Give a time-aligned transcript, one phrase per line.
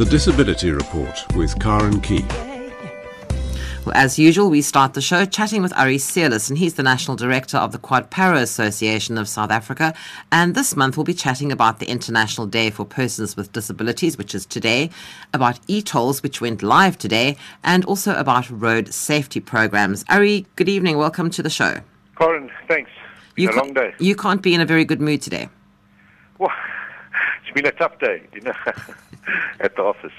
[0.00, 2.24] The Disability Report with Karen Key.
[3.84, 7.18] Well, as usual, we start the show chatting with Ari Seirlis, and he's the National
[7.18, 9.92] Director of the Quad Para Association of South Africa.
[10.32, 14.34] And this month, we'll be chatting about the International Day for Persons with Disabilities, which
[14.34, 14.88] is today,
[15.34, 20.06] about e-tolls, which went live today, and also about road safety programs.
[20.08, 20.96] Ari, good evening.
[20.96, 21.78] Welcome to the show.
[22.16, 22.90] Karen, thanks.
[23.36, 23.94] You a long day.
[23.98, 25.50] You can't be in a very good mood today.
[27.50, 28.54] It's been a tough day, you know,
[29.60, 30.12] at the office.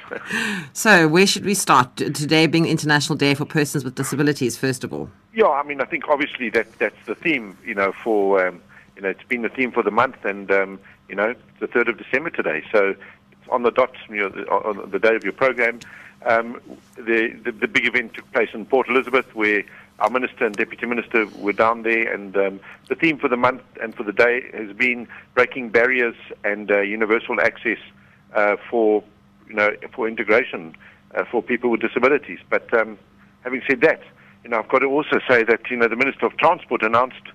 [0.74, 1.96] So, where should we start?
[1.96, 5.10] Today being International Day for Persons with Disabilities, first of all.
[5.34, 8.62] yeah, I mean, I think obviously that that's the theme, you know, for um,
[8.98, 11.88] you know, it's been the theme for the month, and um, you know, the third
[11.88, 12.96] of December today, so
[13.32, 15.80] it's on the dot, you know, the, on the day of your program.
[16.26, 16.60] Um,
[16.96, 19.64] the, the the big event took place in Port Elizabeth, where
[20.02, 23.62] our minister and deputy minister were down there, and um, the theme for the month
[23.82, 27.78] and for the day has been breaking barriers and uh, universal access
[28.34, 29.04] uh, for
[29.48, 30.76] you know for integration
[31.16, 32.40] uh, for people with disabilities.
[32.50, 32.98] But um,
[33.44, 34.02] having said that,
[34.44, 37.28] you know I've got to also say that you know the minister of transport announced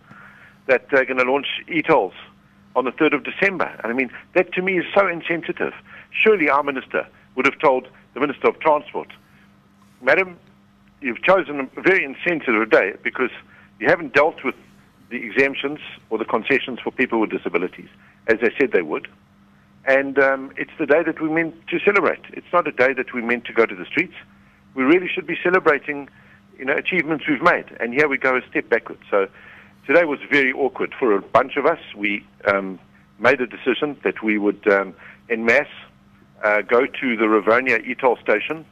[0.66, 2.14] that they're going to launch e-tolls
[2.74, 3.72] on the 3rd of December.
[3.84, 5.72] And I mean, that to me is so insensitive.
[6.10, 7.06] Surely our minister
[7.36, 9.12] would have told the Minister of Transport,
[10.02, 10.36] Madam,
[11.06, 13.30] you've chosen a very insensitive day because
[13.78, 14.56] you haven't dealt with
[15.08, 15.78] the exemptions
[16.10, 17.88] or the concessions for people with disabilities,
[18.26, 19.06] as they said they would.
[19.84, 22.22] And um, it's the day that we meant to celebrate.
[22.32, 24.14] It's not a day that we meant to go to the streets.
[24.74, 26.08] We really should be celebrating,
[26.58, 27.66] you know, achievements we've made.
[27.78, 29.02] And here we go a step backwards.
[29.08, 29.28] So
[29.86, 31.78] today was very awkward for a bunch of us.
[31.96, 32.80] We um,
[33.20, 34.92] made a decision that we would, um,
[35.30, 35.68] en masse,
[36.42, 38.66] uh, go to the Rivonia e-toll station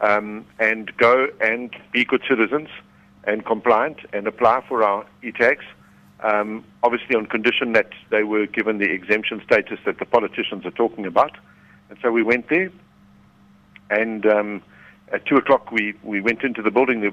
[0.00, 2.68] um, and go and be good citizens
[3.24, 5.64] and compliant and apply for our e-tags.
[6.20, 10.70] Um, obviously, on condition that they were given the exemption status that the politicians are
[10.70, 11.36] talking about.
[11.90, 12.70] And so we went there,
[13.90, 14.62] and um,
[15.12, 17.00] at two o'clock we, we went into the building.
[17.00, 17.12] There-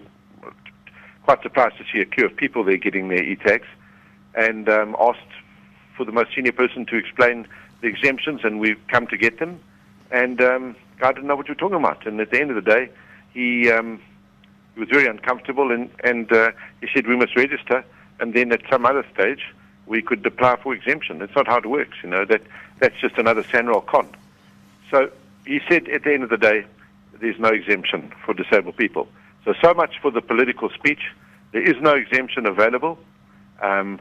[1.24, 3.68] Quite surprised to see a queue of people there getting their e-tags,
[4.34, 5.20] and um, asked
[5.96, 7.48] for the most senior person to explain
[7.82, 9.60] the exemptions, and we've come to get them.
[10.10, 10.42] And
[11.02, 12.06] I didn't know what you were talking about.
[12.06, 12.90] And at the end of the day,
[13.34, 14.00] he um,
[14.74, 17.84] he was very uncomfortable, and and uh, he said we must register,
[18.20, 19.42] and then at some other stage
[19.86, 21.20] we could apply for exemption.
[21.20, 22.26] That's not how it works, you know.
[22.26, 22.42] That
[22.80, 24.08] that's just another Sanral con.
[24.90, 25.12] So
[25.46, 26.66] he said at the end of the day,
[27.20, 29.08] there's no exemption for disabled people.
[29.46, 31.02] So so much for the political speech.
[31.52, 32.98] There is no exemption available.
[33.62, 34.00] Um,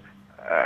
[0.49, 0.65] uh,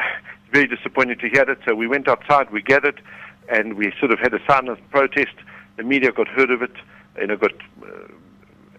[0.52, 1.58] very disappointed to hear that.
[1.64, 3.00] So we went outside, we gathered,
[3.48, 5.34] and we sort of had a silent protest.
[5.76, 6.72] The media got heard of it,
[7.18, 7.52] you know, got,
[7.82, 8.08] uh,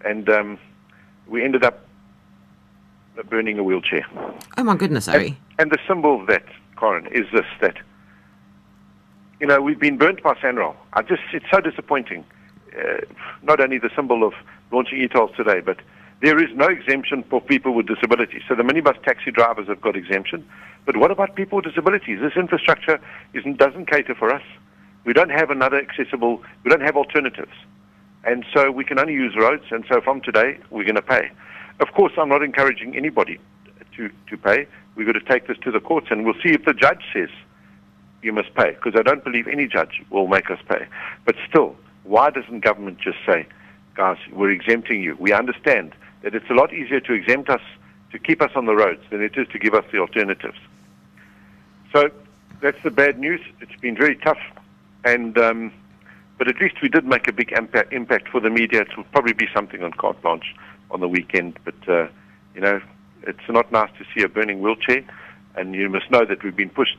[0.04, 0.58] and um,
[1.26, 1.84] we ended up
[3.28, 4.06] burning a wheelchair.
[4.56, 5.38] Oh my goodness, Ari.
[5.58, 6.44] And the symbol of that,
[6.78, 7.76] Karen, is this that,
[9.40, 10.74] you know, we've been burnt by Sanral.
[10.92, 12.24] I just, it's so disappointing.
[12.76, 12.98] Uh,
[13.42, 14.34] not only the symbol of
[14.70, 15.78] launching e-tolls today, but
[16.22, 18.42] there is no exemption for people with disabilities.
[18.48, 20.46] So the minibus taxi drivers have got exemption.
[20.84, 22.20] But what about people with disabilities?
[22.20, 23.00] This infrastructure
[23.34, 24.42] isn't, doesn't cater for us.
[25.06, 27.52] We don't have another accessible, we don't have alternatives.
[28.24, 31.30] And so we can only use roads, and so from today, we're going to pay.
[31.78, 33.38] Of course, I'm not encouraging anybody
[33.96, 34.66] to, to pay.
[34.96, 37.28] We've got to take this to the courts, and we'll see if the judge says
[38.20, 40.86] you must pay, because I don't believe any judge will make us pay.
[41.24, 43.46] But still, why doesn't government just say,
[43.94, 45.16] guys, we're exempting you?
[45.20, 47.62] We understand that it's a lot easier to exempt us,
[48.10, 50.58] to keep us on the roads, than it is to give us the alternatives.
[51.92, 52.10] So
[52.60, 53.40] that's the bad news.
[53.60, 54.40] It's been very tough,
[55.06, 55.72] and um,
[56.36, 58.82] but at least we did make a big impact, for the media.
[58.82, 60.54] It will probably be something on carte blanche
[60.90, 62.08] on the weekend, but uh,
[62.54, 62.80] you know,
[63.22, 65.02] it's not nice to see a burning wheelchair,
[65.54, 66.98] and you must know that we've been pushed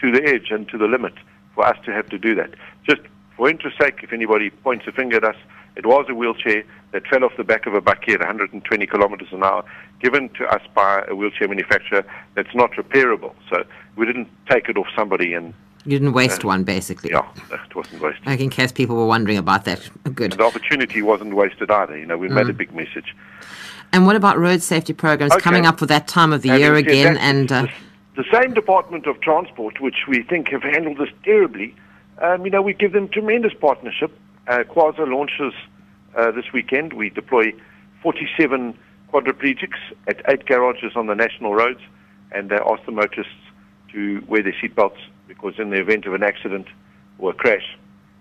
[0.00, 1.14] to the edge and to the limit
[1.54, 2.50] for us to have to do that.
[2.88, 3.02] Just
[3.36, 5.36] for interest sake, if anybody points a finger at us,
[5.76, 9.28] it was a wheelchair that fell off the back of a bakkie at 120 kilometers
[9.30, 9.64] an hour,
[10.00, 12.04] given to us by a wheelchair manufacturer
[12.34, 13.34] that's not repairable.
[13.50, 13.64] So
[13.96, 17.10] we didn't take it off somebody and, You didn't waste one, basically.
[17.10, 18.24] yeah, it wasn't wasted.
[18.26, 19.88] Like in case people were wondering about that.
[20.14, 20.32] Good.
[20.32, 21.98] And the opportunity wasn't wasted either.
[21.98, 22.34] You know, we Mm.
[22.34, 23.14] made a big message.
[23.92, 25.42] And what about road safety programs Okay.
[25.42, 27.14] coming up for that time of the Having year again?
[27.14, 27.62] that, And uh,
[28.14, 31.74] the, the same Department of Transport, which we think have handled this terribly,
[32.18, 34.16] um, you know, we give them tremendous partnership.
[34.46, 35.52] Uh, Quasa launches
[36.16, 36.92] uh, this weekend.
[36.92, 37.52] We deploy
[38.02, 38.76] 47
[39.12, 41.80] quadriplegics at eight garages on the national roads,
[42.30, 43.32] and they ask the motorists
[43.92, 44.98] to wear their seatbelts
[45.28, 46.66] because in the event of an accident
[47.18, 47.76] or a crash,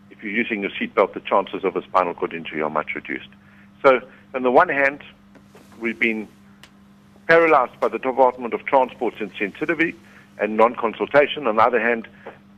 [0.10, 3.30] if you're using your seatbelt, the chances of a spinal cord injury are much reduced.
[3.84, 4.02] So,
[4.34, 5.04] on the one hand,
[5.80, 6.28] we've been
[7.28, 9.96] paralyzed by the Department of Transport's insensitivity
[10.38, 11.48] and non-consultation.
[11.48, 12.08] On the other hand,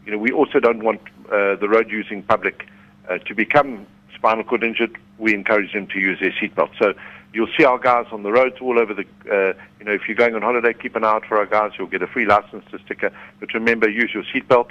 [0.06, 1.01] you know, we also don't want
[1.31, 2.68] uh, the road-using public
[3.10, 3.86] uh, to become
[4.16, 6.71] spinal cord injured, we encourage them to use their seatbelt.
[6.77, 6.93] So
[7.33, 10.17] you'll see our guys on the roads all over the, uh, you know, if you're
[10.17, 11.71] going on holiday, keep an eye out for our guys.
[11.77, 13.11] You'll get a free license to sticker.
[13.39, 14.69] But remember, use your seatbelt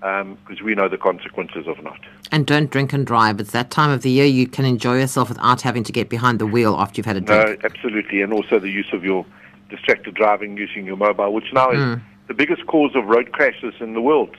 [0.00, 1.98] because um, we know the consequences of not.
[2.30, 3.40] And don't drink and drive.
[3.40, 6.38] It's that time of the year you can enjoy yourself without having to get behind
[6.38, 7.62] the wheel after you've had a drink.
[7.62, 8.20] No, absolutely.
[8.20, 9.24] And also the use of your
[9.70, 11.96] distracted driving using your mobile, which now mm.
[11.96, 14.36] is the biggest cause of road crashes in the world,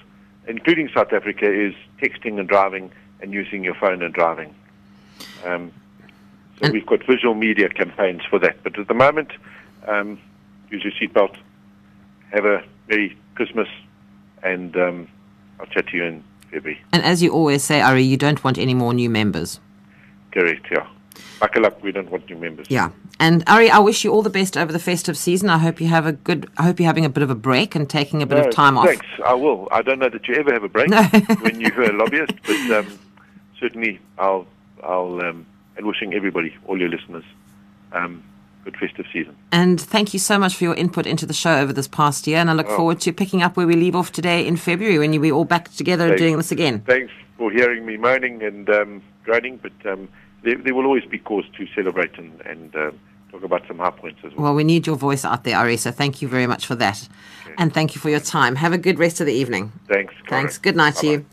[0.47, 2.91] including South Africa, is texting and driving
[3.21, 4.53] and using your phone and driving.
[5.43, 5.71] Um,
[6.59, 8.63] so and we've got visual media campaigns for that.
[8.63, 9.31] But at the moment,
[9.87, 10.19] um,
[10.69, 11.35] use your seatbelt.
[12.31, 13.67] Have a Merry Christmas,
[14.43, 15.07] and um,
[15.59, 16.81] I'll chat to you in February.
[16.91, 19.59] And as you always say, Ari, you don't want any more new members.
[20.31, 20.87] Correct, yeah.
[21.39, 22.67] Buckle up, we don't want new members.
[22.69, 22.91] Yeah.
[23.19, 25.49] And Ari, I wish you all the best over the festive season.
[25.49, 26.49] I hope you have a good.
[26.57, 28.53] I hope you're having a bit of a break and taking a bit no, of
[28.53, 28.89] time thanks.
[28.89, 29.05] off.
[29.05, 29.23] Thanks.
[29.25, 29.69] I will.
[29.71, 31.03] I don't know that you ever have a break no.
[31.41, 32.99] when you're a lobbyist, but um,
[33.59, 34.47] certainly I'll.
[34.85, 35.21] I'll.
[35.21, 35.45] Um,
[35.77, 37.23] and wishing everybody, all your listeners,
[37.91, 38.23] um,
[38.63, 39.35] good festive season.
[39.51, 42.37] And thank you so much for your input into the show over this past year.
[42.37, 42.77] And I look oh.
[42.77, 45.73] forward to picking up where we leave off today in February when we're all back
[45.73, 46.21] together thanks.
[46.21, 46.81] doing this again.
[46.81, 50.07] Thanks for hearing me moaning and um, groaning, but um,
[50.43, 52.99] there, there, will always be cause to celebrate and, and um,
[53.35, 54.45] talk about some high points as well.
[54.45, 57.07] Well, we need your voice out there, Ari, so thank you very much for that.
[57.57, 58.55] And thank you for your time.
[58.57, 59.71] Have a good rest of the evening.
[59.87, 60.13] Thanks.
[60.27, 60.57] Thanks.
[60.57, 61.01] Good night Bye-bye.
[61.01, 61.25] to you.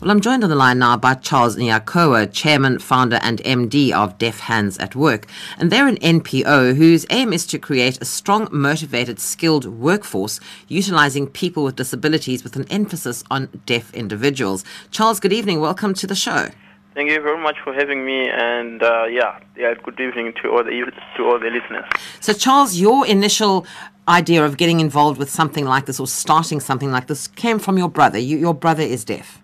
[0.00, 4.18] Well, I'm joined on the line now by Charles Nyakurwa, Chairman, Founder, and MD of
[4.18, 5.26] Deaf Hands at Work.
[5.56, 10.38] And they're an NPO whose aim is to create a strong, motivated, skilled workforce
[10.68, 14.66] utilizing people with disabilities with an emphasis on deaf individuals.
[14.90, 15.60] Charles, good evening.
[15.60, 16.50] Welcome to the show.
[16.92, 20.62] Thank you very much for having me, and uh, yeah, yeah, good evening to all
[20.62, 21.84] the to all the listeners.
[22.20, 23.66] So, Charles, your initial
[24.08, 27.78] idea of getting involved with something like this or starting something like this came from
[27.78, 28.18] your brother.
[28.18, 29.42] You, your brother is deaf.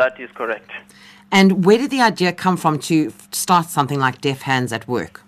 [0.00, 0.70] That is correct.
[1.30, 5.22] And where did the idea come from to start something like Deaf Hands at Work?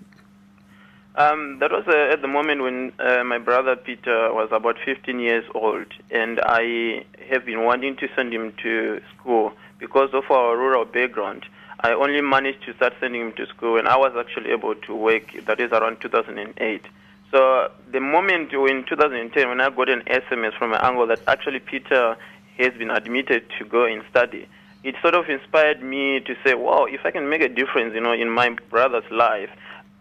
[1.15, 5.21] Um, that was uh, at the moment when uh, my brother Peter was about 15
[5.21, 10.57] years old, and I have been wanting to send him to school because of our
[10.57, 11.45] rural background.
[11.81, 14.95] I only managed to start sending him to school when I was actually able to
[14.95, 15.35] work.
[15.45, 16.87] That is around 2008.
[17.31, 21.59] So the moment in 2010 when I got an SMS from my uncle that actually
[21.59, 22.17] Peter
[22.57, 24.49] has been admitted to go and study,
[24.85, 28.01] it sort of inspired me to say, wow, if I can make a difference, you
[28.01, 29.51] know, in my brother's life,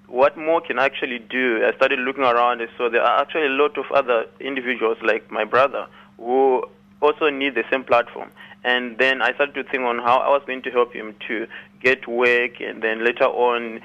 [0.07, 1.63] what more can I actually do?
[1.66, 5.31] I started looking around and saw there are actually a lot of other individuals like
[5.31, 6.63] my brother who
[7.01, 8.29] also need the same platform.
[8.63, 11.48] And then I started to think on how I was going to help him to
[11.82, 12.60] get work.
[12.60, 13.82] And then later on,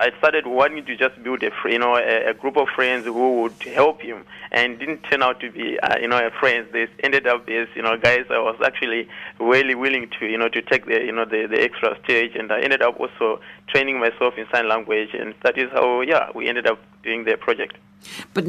[0.00, 3.42] I started wanting to just build a you know a, a, group of friends who
[3.42, 6.72] would help him, and didn't turn out to be uh, you know a friends.
[6.72, 10.48] They ended up as you know guys I was actually really willing to you know
[10.48, 13.40] to take the you know the, the extra stage, and I ended up also
[13.72, 17.36] training myself in sign language, and that is how yeah we ended up doing the
[17.36, 17.76] project.
[18.32, 18.46] But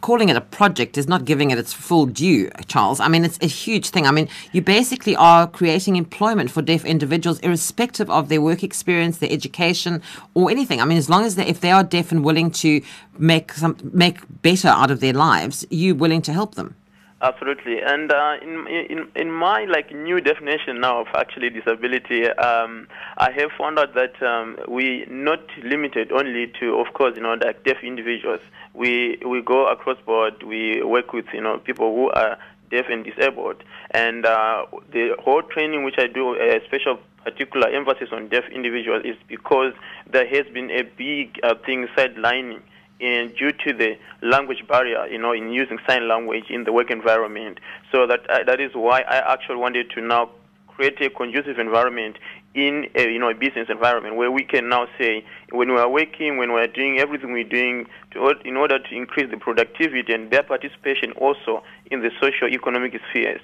[0.00, 3.00] calling it a project is not giving it its full due, Charles.
[3.00, 4.06] I mean, it's a huge thing.
[4.06, 9.18] I mean, you basically are creating employment for deaf individuals, irrespective of their work experience,
[9.18, 10.02] their education,
[10.34, 10.80] or anything.
[10.80, 12.80] I mean, as long as they, if they are deaf and willing to
[13.18, 16.76] make some make better out of their lives, you willing to help them.
[17.22, 22.88] Absolutely, and uh, in, in in my like new definition now of actually disability, um,
[23.18, 27.34] I have found out that um, we not limited only to, of course, you know,
[27.34, 28.40] like deaf individuals.
[28.72, 30.42] We we go across board.
[30.42, 32.38] We work with you know people who are
[32.70, 38.08] deaf and disabled, and uh, the whole training which I do, a special particular emphasis
[38.12, 39.74] on deaf individuals, is because
[40.10, 42.62] there has been a big uh, thing sidelining
[43.00, 46.90] in, due to the language barrier, you know, in using sign language in the work
[46.90, 47.58] environment.
[47.92, 50.30] So that uh, that is why I actually wanted to now
[50.68, 52.16] create a conducive environment
[52.54, 55.88] in a you know a business environment where we can now say when we are
[55.88, 60.12] working, when we are doing everything we're doing to, in order to increase the productivity
[60.12, 63.40] and their participation also in the socio-economic spheres,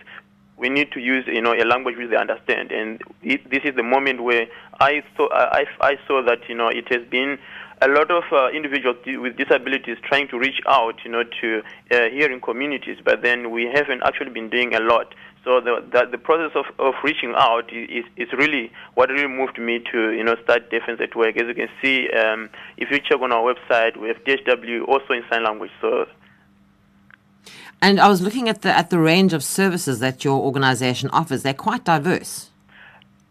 [0.57, 2.73] we need to use you know a language which they understand.
[2.73, 4.47] And it, this is the moment where
[4.81, 7.39] I saw I, I saw that you know it has been
[7.83, 12.09] a lot of uh, individuals with disabilities trying to reach out, you know, to uh,
[12.09, 15.15] hearing communities, but then we haven't actually been doing a lot.
[15.45, 19.59] So the the, the process of, of reaching out is, is really what really moved
[19.59, 21.37] me to you know start Deaf Hands at Work.
[21.37, 25.13] As you can see, um, if you check on our website, we have DHW also
[25.13, 25.71] in sign language.
[25.81, 26.07] So.
[27.80, 31.42] And I was looking at the at the range of services that your organization offers.
[31.42, 32.50] They're quite diverse.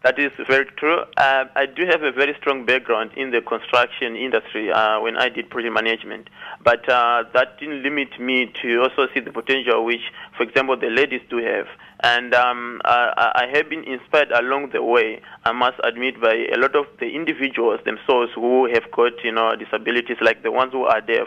[0.06, 1.00] That is very true.
[1.16, 5.28] Uh, I do have a very strong background in the construction industry uh, when I
[5.28, 6.30] did project management,
[6.62, 10.90] but uh, that didn't limit me to also see the potential which, for example, the
[10.90, 11.66] ladies do have.
[12.06, 16.56] And um, I, I have been inspired along the way, I must admit, by a
[16.56, 20.84] lot of the individuals themselves who have got, you know, disabilities, like the ones who
[20.84, 21.26] are deaf,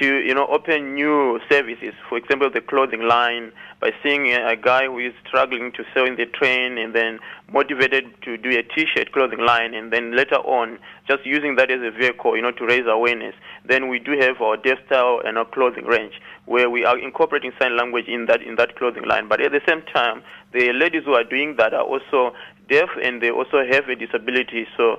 [0.00, 1.94] to, you know, open new services.
[2.08, 6.04] For example, the clothing line, by seeing a, a guy who is struggling to sell
[6.04, 7.18] in the train and then
[7.52, 11.80] motivated to do a T-shirt clothing line, and then later on, just using that as
[11.82, 13.34] a vehicle, you know, to raise awareness.
[13.64, 16.14] Then we do have our deaf style and our clothing range
[16.50, 19.28] where we are incorporating sign language in that in that clothing line.
[19.28, 22.34] But at the same time, the ladies who are doing that are also
[22.68, 24.66] deaf and they also have a disability.
[24.76, 24.96] So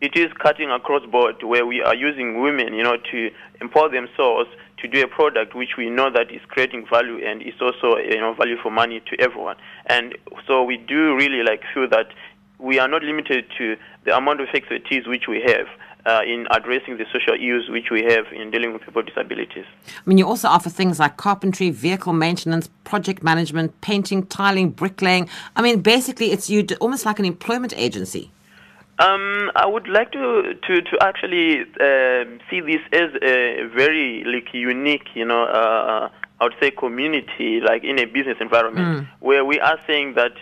[0.00, 4.48] it is cutting across board where we are using women, you know, to empower themselves
[4.78, 8.20] to do a product which we know that is creating value and is also you
[8.20, 9.56] know value for money to everyone.
[9.86, 12.06] And so we do really like feel that
[12.60, 15.66] we are not limited to the amount of expertise which we have
[16.06, 19.64] uh, in addressing the social issues which we have in dealing with people with disabilities.
[19.86, 25.28] I mean, you also offer things like carpentry, vehicle maintenance, project management, painting, tiling, bricklaying.
[25.56, 28.30] I mean, basically, it's you almost like an employment agency.
[28.98, 34.54] Um, I would like to to to actually uh, see this as a very like
[34.54, 39.08] unique, you know, uh, I would say community, like in a business environment, mm.
[39.20, 40.34] where we are saying that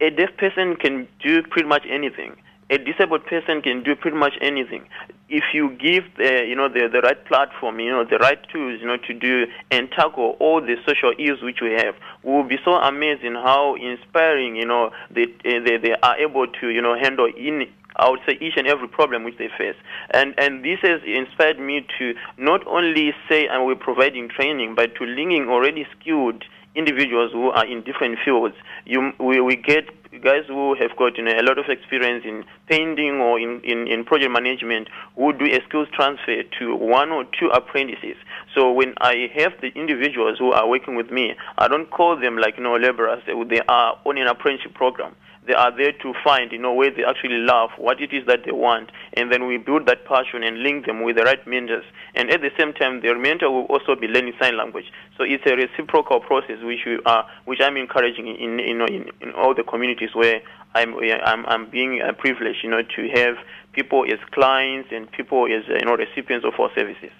[0.00, 2.36] a deaf person can do pretty much anything
[2.70, 4.84] a disabled person can do pretty much anything
[5.28, 8.80] if you give the you know the the right platform you know the right tools
[8.80, 12.44] you know to do and tackle all the social issues which we have we will
[12.48, 16.96] be so amazing how inspiring you know they they, they are able to you know
[16.98, 19.74] handle in I would say each and every problem which they face.
[20.10, 24.94] And and this has inspired me to not only say and we're providing training, but
[24.96, 26.44] to linking already skilled
[26.78, 28.54] individuals who are in different fields.
[28.86, 29.84] You, we, we get
[30.22, 33.88] guys who have got you know, a lot of experience in painting or in, in,
[33.88, 38.16] in project management who do a skills transfer to one or two apprentices.
[38.54, 42.38] So when I have the individuals who are working with me, I don't call them
[42.38, 43.22] like you know laborers.
[43.26, 45.14] They are on an apprenticeship program
[45.48, 48.44] they are there to find, you know, where they actually love, what it is that
[48.44, 51.84] they want, and then we build that passion and link them with the right mentors.
[52.14, 54.92] And at the same time, their mentor will also be learning sign language.
[55.16, 59.10] So it's a reciprocal process which we are, which I'm encouraging in, you know, in,
[59.20, 60.42] in all the communities where
[60.74, 63.36] I'm, I'm, I'm being privileged, you know, to have
[63.72, 67.10] people as clients and people as, you know, recipients of our services.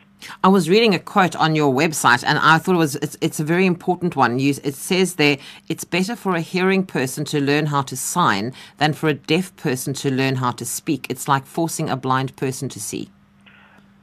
[0.42, 3.40] I was reading a quote on your website, and I thought it was it's, it's
[3.40, 4.38] a very important one.
[4.38, 8.52] You, it says there, it's better for a hearing person to learn how to sign
[8.78, 11.06] than for a deaf person to learn how to speak.
[11.08, 13.10] It's like forcing a blind person to see.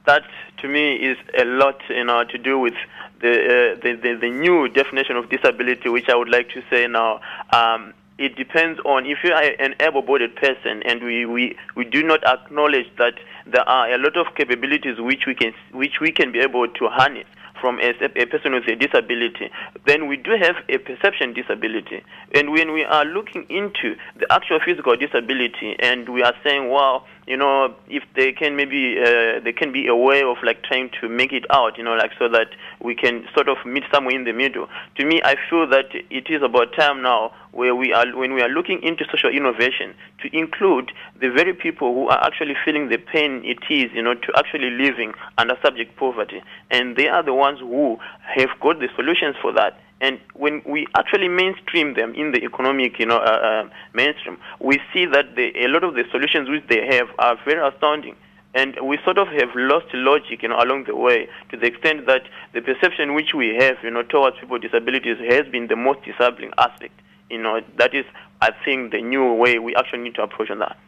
[0.06, 0.22] That,
[0.58, 2.74] to me, is a lot, you know, to do with
[3.20, 6.86] the, uh, the, the, the new definition of disability, which I would like to say
[6.86, 7.20] now.
[7.52, 12.02] Um, it depends on if you are an able-bodied person, and we, we, we do
[12.02, 13.14] not acknowledge that
[13.46, 16.88] there are a lot of capabilities which we can which we can be able to
[16.88, 17.26] harness
[17.60, 19.50] from a, a, person with a disability,
[19.86, 22.02] then we do have a perception disability.
[22.34, 27.06] And when we are looking into the actual physical disability and we are saying, well,
[27.26, 30.90] you know, if they can maybe, uh, there can be a way of like trying
[31.00, 32.48] to make it out, you know, like so that
[32.80, 34.68] we can sort of meet somewhere in the middle.
[34.96, 38.42] To me, I feel that it is about time now where we are, when we
[38.42, 42.98] are looking into social innovation, to include the very people who are actually feeling the
[42.98, 46.42] pain it is, you know, to actually living under subject poverty.
[46.70, 47.98] And they are the ones who
[48.36, 49.80] have got the solutions for that.
[50.00, 54.80] And when we actually mainstream them in the economic, you know, uh, uh, mainstream, we
[54.92, 58.14] see that the, a lot of the solutions which they have are very astounding.
[58.54, 62.06] And we sort of have lost logic, you know, along the way to the extent
[62.06, 62.22] that
[62.54, 66.02] the perception which we have, you know, towards people with disabilities has been the most
[66.04, 66.98] disabling aspect.
[67.30, 68.04] You know, that is,
[68.40, 70.78] I think, the new way we actually need to approach on that.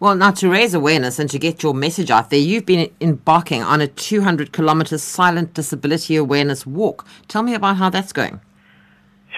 [0.00, 3.62] Well, now to raise awareness and to get your message out there, you've been embarking
[3.62, 7.06] on a 200 kilometer silent disability awareness walk.
[7.26, 8.40] Tell me about how that's going.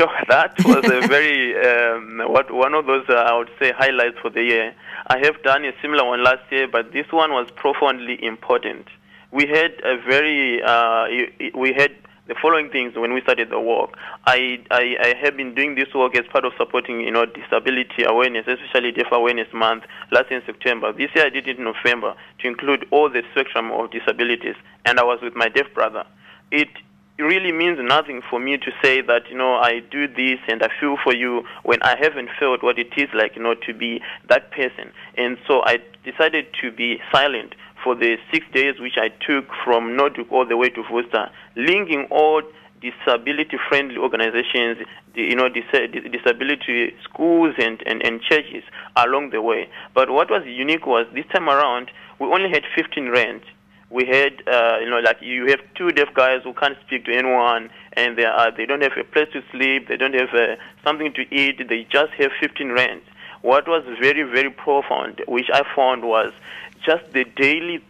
[0.00, 4.16] So that was a very um, what one of those uh, I would say highlights
[4.22, 4.74] for the year.
[5.08, 8.86] I have done a similar one last year, but this one was profoundly important.
[9.30, 11.04] We had a very uh,
[11.54, 11.92] we had
[12.28, 13.98] the following things when we started the work.
[14.24, 18.04] I, I, I have been doing this work as part of supporting you know disability
[18.04, 20.94] awareness, especially Deaf Awareness Month last in September.
[20.94, 24.98] This year I did it in November to include all the spectrum of disabilities, and
[24.98, 26.06] I was with my deaf brother.
[26.50, 26.70] It
[27.20, 30.62] it really means nothing for me to say that you know I do this and
[30.62, 33.74] I feel for you when I haven't felt what it is like you know to
[33.74, 34.00] be
[34.30, 34.90] that person.
[35.18, 39.98] And so I decided to be silent for the six days which I took from
[39.98, 42.40] Noordhoek all the way to Worcester, linking all
[42.80, 44.78] disability-friendly organizations,
[45.14, 48.64] you know, disability schools and, and, and churches
[48.96, 49.68] along the way.
[49.94, 53.42] But what was unique was this time around we only had 15 rand
[53.90, 57.12] we had, uh, you know, like you have two deaf guys who can't speak to
[57.12, 60.56] anyone, and they are they don't have a place to sleep, they don't have uh,
[60.84, 63.02] something to eat, they just have 15 rand.
[63.42, 66.32] What was very very profound, which I found was
[66.84, 67.82] just the daily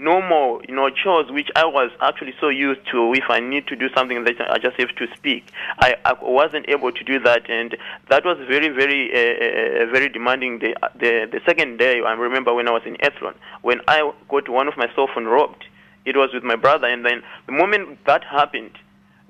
[0.00, 3.12] normal, you know, chores which I was actually so used to.
[3.12, 5.44] If I need to do something that I just have to speak,
[5.78, 7.76] I, I wasn't able to do that, and
[8.08, 10.58] that was very, very, uh, uh, very demanding.
[10.58, 14.48] The, the the second day, I remember when I was in Athlone, when I got
[14.48, 15.64] one of my cell phone robbed.
[16.06, 18.70] It was with my brother, and then the moment that happened,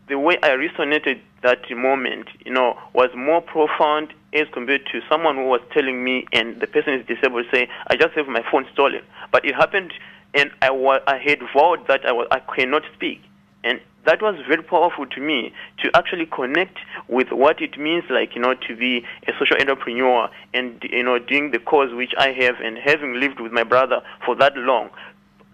[0.09, 5.35] the way I resonated that moment, you know, was more profound as compared to someone
[5.35, 8.67] who was telling me, and the person is disabled, say, "I just have my phone
[8.73, 9.93] stolen." But it happened
[10.35, 13.23] and I, was, I had vowed that I, was, I cannot speak.
[13.65, 18.35] And that was very powerful to me to actually connect with what it means like
[18.35, 22.33] you know to be a social entrepreneur and you know doing the cause which I
[22.33, 24.91] have and having lived with my brother for that long.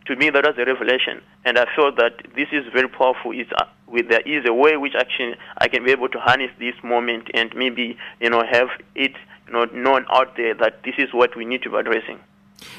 [0.06, 1.21] To me that was a revelation.
[1.45, 3.33] And I felt that this is very powerful.
[3.33, 6.50] It's uh, with there is a way which actually I can be able to harness
[6.61, 9.12] this moment and maybe you know have it
[9.49, 12.21] you know known out there that this is what we need to be addressing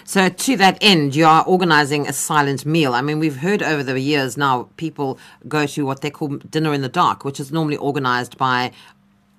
[0.04, 2.94] so, to that end, you are organizing a silent meal.
[2.94, 6.74] I mean, we've heard over the years now people go to what they call dinner
[6.74, 8.72] in the dark, which is normally organized by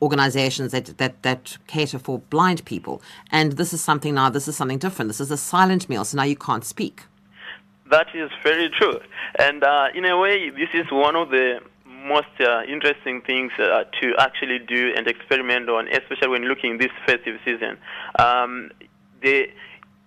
[0.01, 3.03] organizations that, that, that cater for blind people.
[3.31, 5.09] And this is something now, this is something different.
[5.09, 7.03] This is a silent meal, so now you can't speak.
[7.91, 9.01] That is very true.
[9.39, 13.85] And uh, in a way, this is one of the most uh, interesting things uh,
[14.01, 17.77] to actually do and experiment on, especially when looking this festive season.
[18.19, 18.71] Um,
[19.23, 19.49] the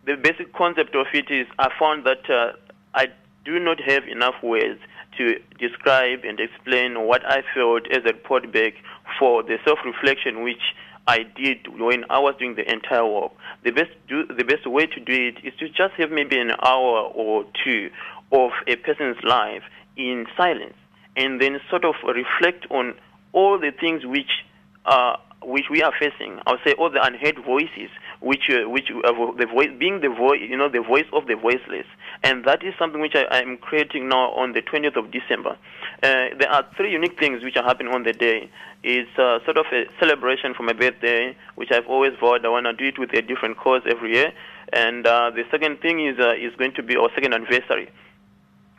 [0.06, 2.54] the basic concept of it is I found that uh,
[2.94, 3.08] I
[3.46, 4.80] do not have enough words
[5.18, 8.74] to describe and explain what I felt as a report back
[9.20, 10.62] for the self-reflection which
[11.08, 13.32] I did when I was doing the entire work.
[13.64, 16.52] The best do, the best way to do it is to just have maybe an
[16.52, 17.90] hour or two
[18.32, 19.64] of a person's life
[19.98, 20.76] in silence,
[21.18, 22.94] and then sort of reflect on
[23.34, 24.46] all the things which
[24.86, 26.40] uh, which we are facing.
[26.46, 27.90] I would say all the unheard voices
[28.22, 31.36] which uh, which uh, the voice being the voice you know the voice of the
[31.36, 31.86] voiceless.
[32.24, 35.58] And that is something which I am creating now on the 20th of December.
[36.04, 38.50] Uh, there are three unique things which are happening on the day.
[38.84, 42.68] It's uh, sort of a celebration for my birthday which I've always vowed I want
[42.68, 44.32] to do it with a different cause every year.
[44.72, 47.90] And uh, the second thing is uh, is going to be our second anniversary.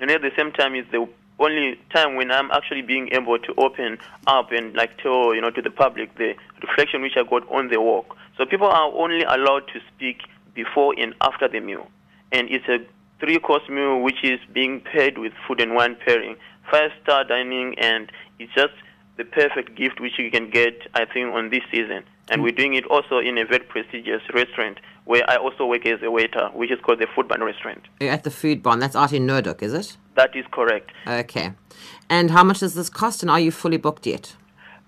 [0.00, 1.06] And at the same time is the
[1.38, 5.50] only time when I'm actually being able to open up and like tell you know
[5.50, 8.16] to the public the reflection which I got on the walk.
[8.42, 11.86] So people are only allowed to speak before and after the meal.
[12.32, 12.78] And it's a
[13.20, 16.34] three course meal which is being paired with food and wine pairing,
[16.68, 18.72] five star dining, and it's just
[19.16, 22.02] the perfect gift which you can get, I think, on this season.
[22.30, 22.44] And mm.
[22.44, 26.10] we're doing it also in a very prestigious restaurant where I also work as a
[26.10, 27.82] waiter, which is called the Food Barn Restaurant.
[28.00, 29.96] At the Food Barn, that's out in is it?
[30.16, 30.90] That is correct.
[31.06, 31.52] Okay.
[32.10, 34.34] And how much does this cost, and are you fully booked yet?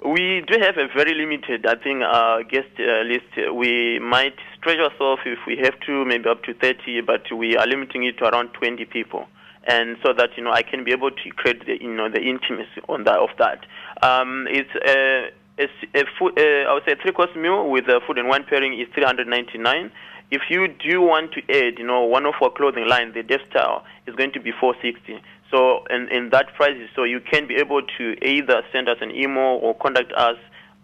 [0.03, 3.55] We do have a very limited, I think, uh, guest uh, list.
[3.55, 7.67] We might stretch ourselves if we have to, maybe up to 30, but we are
[7.67, 9.27] limiting it to around 20 people.
[9.67, 12.21] And so that, you know, I can be able to create the, you know, the
[12.21, 13.65] intimacy on that, of that.
[14.03, 18.01] Um, it's a, a, a food, uh, I would say three course meal with a
[18.07, 19.91] food and wine pairing is 399
[20.31, 23.41] if you do want to add, you know, one of our clothing line, the Deaf
[23.51, 25.23] Style, is going to be 460.
[25.55, 29.13] So, in, in that price, so you can be able to either send us an
[29.13, 30.37] email or contact us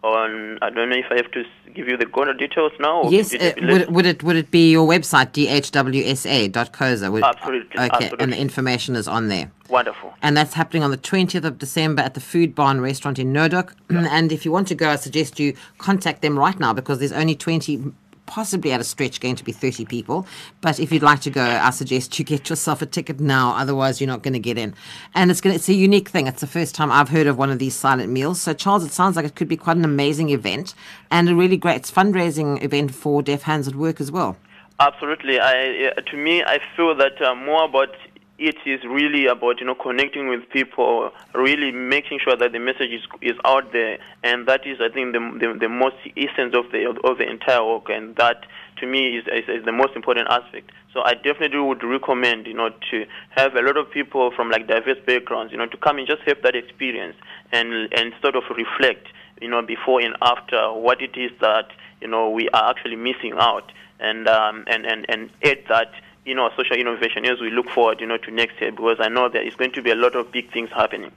[0.05, 0.59] on.
[0.63, 1.43] I don't know if I have to
[1.75, 3.11] give you the contact details now.
[3.11, 7.11] Yes, uh, would, would, it would it be your website dhwsa.coza?
[7.11, 7.81] Would, absolutely.
[7.81, 8.23] Okay, absolutely.
[8.23, 9.51] and the information is on there.
[9.69, 10.15] Wonderful.
[10.23, 13.73] And that's happening on the 20th of December at the Food Barn restaurant in Noordhoek.
[13.91, 14.07] Yeah.
[14.09, 17.11] and if you want to go, I suggest you contact them right now because there's
[17.11, 17.93] only 20
[18.31, 20.25] possibly at a stretch going to be 30 people.
[20.61, 23.57] But if you'd like to go, I suggest you get yourself a ticket now.
[23.57, 24.73] Otherwise, you're not going to get in.
[25.16, 26.29] And it's going to, it's a unique thing.
[26.29, 28.40] It's the first time I've heard of one of these silent meals.
[28.40, 30.75] So, Charles, it sounds like it could be quite an amazing event
[31.11, 34.37] and a really great fundraising event for Deaf Hands at Work as well.
[34.79, 35.40] Absolutely.
[35.40, 37.95] I, uh, to me, I feel that uh, more about
[38.40, 42.90] it is really about you know connecting with people, really making sure that the message
[42.90, 46.72] is is out there, and that is I think the the, the most essence of
[46.72, 48.46] the of the entire work, and that
[48.79, 50.72] to me is, is, is the most important aspect.
[50.94, 53.05] So I definitely would recommend you know to
[53.37, 56.22] have a lot of people from like diverse backgrounds, you know, to come and just
[56.22, 57.16] have that experience
[57.53, 59.07] and and sort of reflect,
[59.42, 61.68] you know, before and after what it is that
[62.00, 65.92] you know we are actually missing out, and um, and and and add that
[66.25, 69.09] you know, social innovation as we look forward, you know, to next year because I
[69.09, 71.13] know there is going to be a lot of big things happening.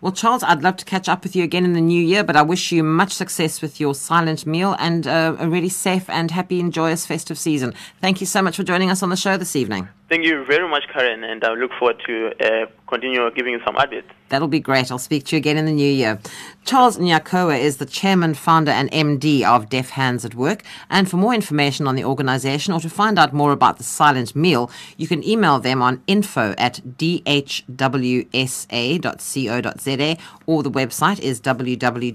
[0.00, 2.36] Well, Charles, I'd love to catch up with you again in the new year, but
[2.36, 6.30] I wish you much success with your silent meal and uh, a really safe and
[6.30, 7.74] happy and joyous festive season.
[8.00, 9.88] Thank you so much for joining us on the show this evening.
[10.14, 13.74] Thank you very much, Karen, and I look forward to uh, continue giving you some
[13.74, 14.04] updates.
[14.28, 14.92] That'll be great.
[14.92, 16.20] I'll speak to you again in the new year.
[16.64, 20.62] Charles Nyakurwa is the chairman, founder, and MD of Deaf Hands at Work.
[20.88, 24.36] And for more information on the organization or to find out more about the silent
[24.36, 27.26] meal, you can email them on info at dhwsa.co.za
[30.46, 32.14] or the website is www.dhwsa.co.za.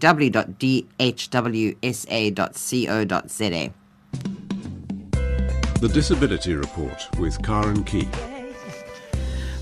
[5.80, 8.39] The Disability Report with Karen Key.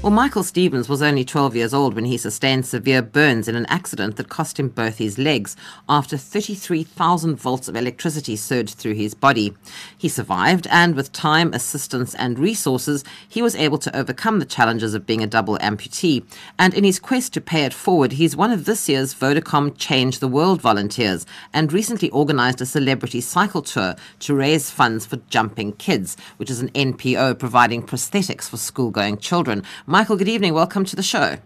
[0.03, 3.65] Well, Michael Stevens was only 12 years old when he sustained severe burns in an
[3.65, 5.57] accident that cost him both his legs
[5.89, 9.55] after 33,000 volts of electricity surged through his body.
[9.97, 14.93] He survived, and with time, assistance, and resources, he was able to overcome the challenges
[14.93, 16.23] of being a double amputee.
[16.59, 20.19] And in his quest to pay it forward, he's one of this year's Vodacom Change
[20.19, 25.73] the World volunteers and recently organized a celebrity cycle tour to raise funds for Jumping
[25.73, 29.63] Kids, which is an NPO providing prosthetics for school-going children.
[29.89, 30.53] Michael, good evening.
[30.53, 31.37] Welcome to the show.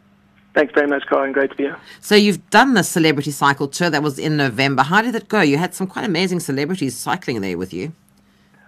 [0.56, 1.32] Thanks very much, Colin.
[1.32, 1.77] Great to be here.
[1.99, 4.82] So you've done the celebrity cycle tour that was in November.
[4.82, 5.41] How did it go?
[5.41, 7.93] You had some quite amazing celebrities cycling there with you.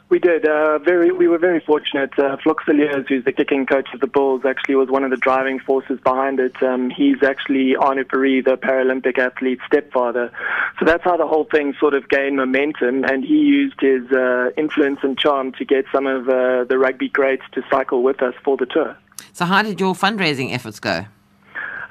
[0.10, 0.46] We did.
[0.46, 2.12] Uh, very, we were very fortunate.
[2.20, 5.60] Uh, Villiers, who's the kicking coach of the Bulls, actually was one of the driving
[5.60, 6.62] forces behind it.
[6.62, 10.32] Um, he's actually Arnu Fourie, the Paralympic athlete's stepfather.
[10.78, 13.06] So that's how the whole thing sort of gained momentum.
[13.06, 17.10] And he used his uh, influence and charm to get some of uh, the rugby
[17.10, 18.96] greats to cycle with us for the tour.
[19.32, 21.06] So, how did your fundraising efforts go?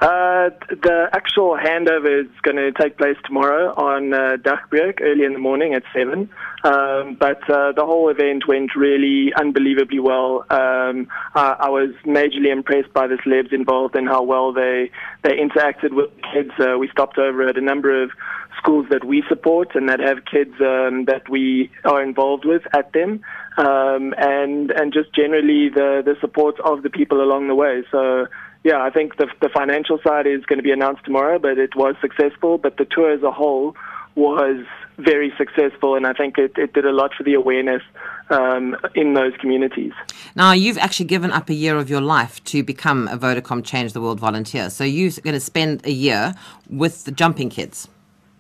[0.03, 5.33] Uh, the actual handover is going to take place tomorrow on uh, Dagbreek, early in
[5.33, 6.29] the morning at 7.
[6.65, 10.45] Um, but uh, the whole event went really unbelievably well.
[10.51, 14.91] Um, I, I, was majorly impressed by the celebs involved and how well they,
[15.23, 16.51] they interacted with kids.
[16.59, 18.11] Uh, we stopped over at a number of
[18.59, 22.93] schools that we support and that have kids um, that we are involved with at
[22.93, 23.21] them.
[23.59, 27.85] Um, and and just generally the the support of the people along the way.
[27.91, 28.27] So
[28.65, 31.77] yeah, I think the the financial side is going to be announced tomorrow, but it
[31.77, 32.59] was successful.
[32.59, 33.77] But the tour as a whole
[34.15, 34.65] was
[34.99, 37.83] very successful, and I think it, it did a lot for the awareness
[38.31, 39.93] um, in those communities.
[40.35, 43.93] Now, you've actually given up a year of your life to become a Vodacom Change
[43.93, 44.71] the World volunteer.
[44.71, 46.35] So you're going to spend a year
[46.69, 47.89] with the Jumping Kids.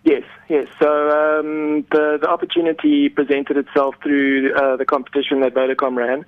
[0.04, 0.66] Yes, yes.
[0.80, 6.24] So um, the the opportunity presented itself through uh, the competition that Vodacom ran,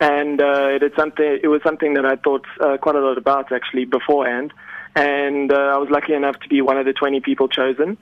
[0.00, 3.52] and uh, it, something, it was something that I thought uh, quite a lot about
[3.52, 4.54] actually beforehand,
[4.96, 7.98] and uh, I was lucky enough to be one of the 20 people chosen.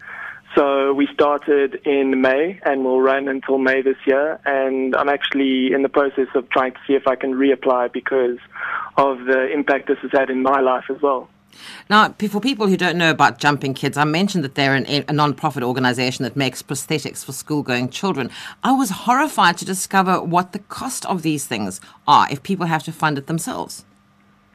[0.55, 4.41] So we started in May and we'll run until May this year.
[4.47, 8.39] And I'm actually in the process of trying to see if I can reapply because
[8.97, 11.29] of the impact this has had in my life as well.
[11.89, 15.13] Now, for people who don't know about Jumping Kids, I mentioned that they're an, a
[15.13, 18.31] non-profit organization that makes prosthetics for school-going children.
[18.63, 22.83] I was horrified to discover what the cost of these things are if people have
[22.85, 23.85] to fund it themselves.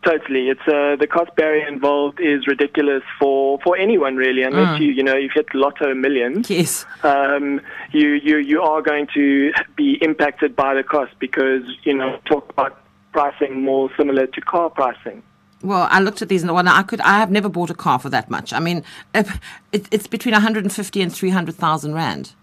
[0.04, 4.82] Totally, it's uh, the cost barrier involved is ridiculous for, for anyone really, unless mm.
[4.82, 6.50] you you know you've hit lotto millions.
[6.50, 7.62] Yes, um,
[7.92, 12.50] you you you are going to be impacted by the cost because you know talk
[12.50, 15.22] about pricing more similar to car pricing.
[15.64, 17.02] Well, I looked at these and I could.
[17.02, 18.52] I have never bought a car for that much.
[18.54, 19.28] I mean, it,
[19.92, 22.34] it's between 150 and 300,000 rand.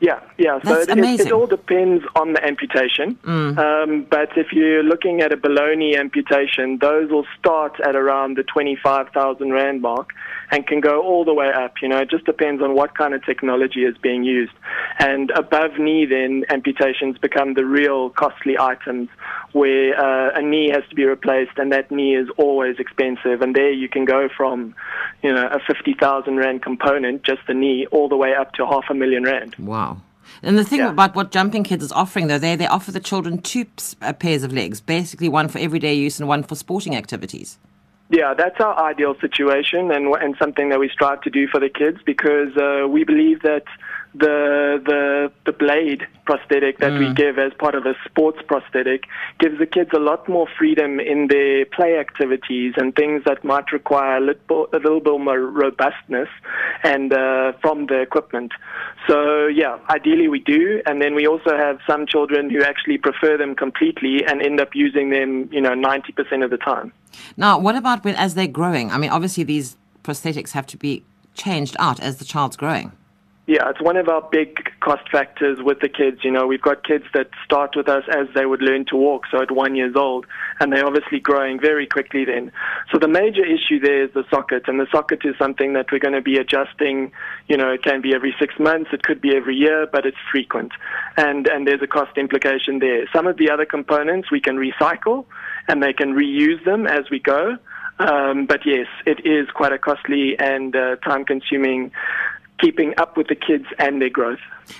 [0.00, 0.60] Yeah, yeah.
[0.62, 3.14] So it, it, it, all depends on the amputation.
[3.24, 3.58] Mm.
[3.58, 8.36] Um, but if you're looking at a below knee amputation, those will start at around
[8.36, 10.12] the 25,000 rand mark
[10.50, 11.74] and can go all the way up.
[11.80, 14.52] You know, it just depends on what kind of technology is being used.
[14.98, 19.08] And above knee, then amputations become the real costly items
[19.52, 23.40] where uh, a knee has to be replaced, and that knee is always expensive.
[23.40, 24.74] And there you can go from,
[25.22, 28.84] you know, a 50,000 rand component, just the knee, all the way up to half
[28.90, 29.54] a million rand.
[29.58, 29.93] Wow.
[30.42, 30.90] And the thing Yeah.
[30.90, 33.66] about what Jumping Kids is offering, though, they they offer the children two
[34.02, 37.58] uh, pairs of legs, basically one for everyday use and one for sporting activities.
[38.10, 41.70] Yeah, that's our ideal situation and and something that we strive to do for the
[41.70, 43.64] kids because uh, we believe that
[44.14, 49.04] the the the blade prosthetic that we give as part of a sports prosthetic
[49.38, 53.70] gives the kids a lot more freedom in their play activities and things that might
[53.72, 56.28] require a little, a little bit more robustness
[56.82, 58.52] and uh, from the equipment.
[59.06, 63.36] So yeah, ideally we do, and then we also have some children who actually prefer
[63.36, 66.92] them completely and end up using them, you know, ninety percent of the time.
[67.36, 68.90] Now, what about when as they're growing?
[68.90, 72.92] I mean, obviously these prosthetics have to be changed out as the child's growing.
[73.46, 76.20] Yeah, it's one of our big cost factors with the kids.
[76.24, 79.24] You know, we've got kids that start with us as they would learn to walk,
[79.30, 80.24] so at one years old,
[80.60, 82.50] and they're obviously growing very quickly then.
[82.90, 85.98] So the major issue there is the socket, and the socket is something that we're
[85.98, 87.12] going to be adjusting.
[87.46, 90.16] You know, it can be every six months, it could be every year, but it's
[90.32, 90.72] frequent,
[91.18, 93.06] and and there's a cost implication there.
[93.14, 95.26] Some of the other components we can recycle,
[95.68, 97.58] and they can reuse them as we go.
[97.98, 101.92] Um, but yes, it is quite a costly and uh, time-consuming
[102.60, 104.38] keeping up with the kids and their growth.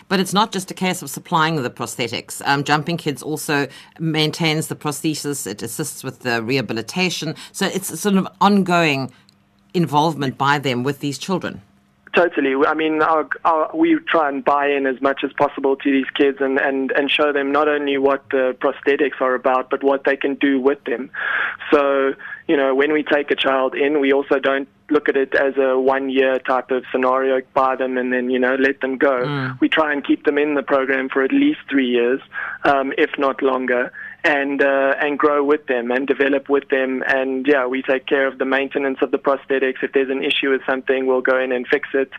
[0.08, 2.40] But it's not just a case of supplying the prosthetics.
[2.46, 3.66] Um, Jumping Kids also
[3.98, 5.46] maintains the prosthesis.
[5.46, 7.34] It assists with the rehabilitation.
[7.52, 9.12] So it's a sort of ongoing
[9.74, 11.60] involvement by them with these children.
[12.14, 12.54] Totally.
[12.64, 16.08] I mean, our, our, we try and buy in as much as possible to these
[16.14, 20.04] kids and, and, and show them not only what the prosthetics are about, but what
[20.04, 21.10] they can do with them.
[21.72, 22.14] So,
[22.46, 25.56] you know, when we take a child in, we also don't look at it as
[25.56, 29.16] a one year type of scenario, buy them and then, you know, let them go.
[29.60, 32.20] We try and keep them in the program for at least three years,
[32.64, 33.92] um, if not longer.
[34.26, 38.26] And uh, and grow with them and develop with them and yeah we take care
[38.26, 41.52] of the maintenance of the prosthetics if there's an issue with something we'll go in
[41.52, 42.10] and fix it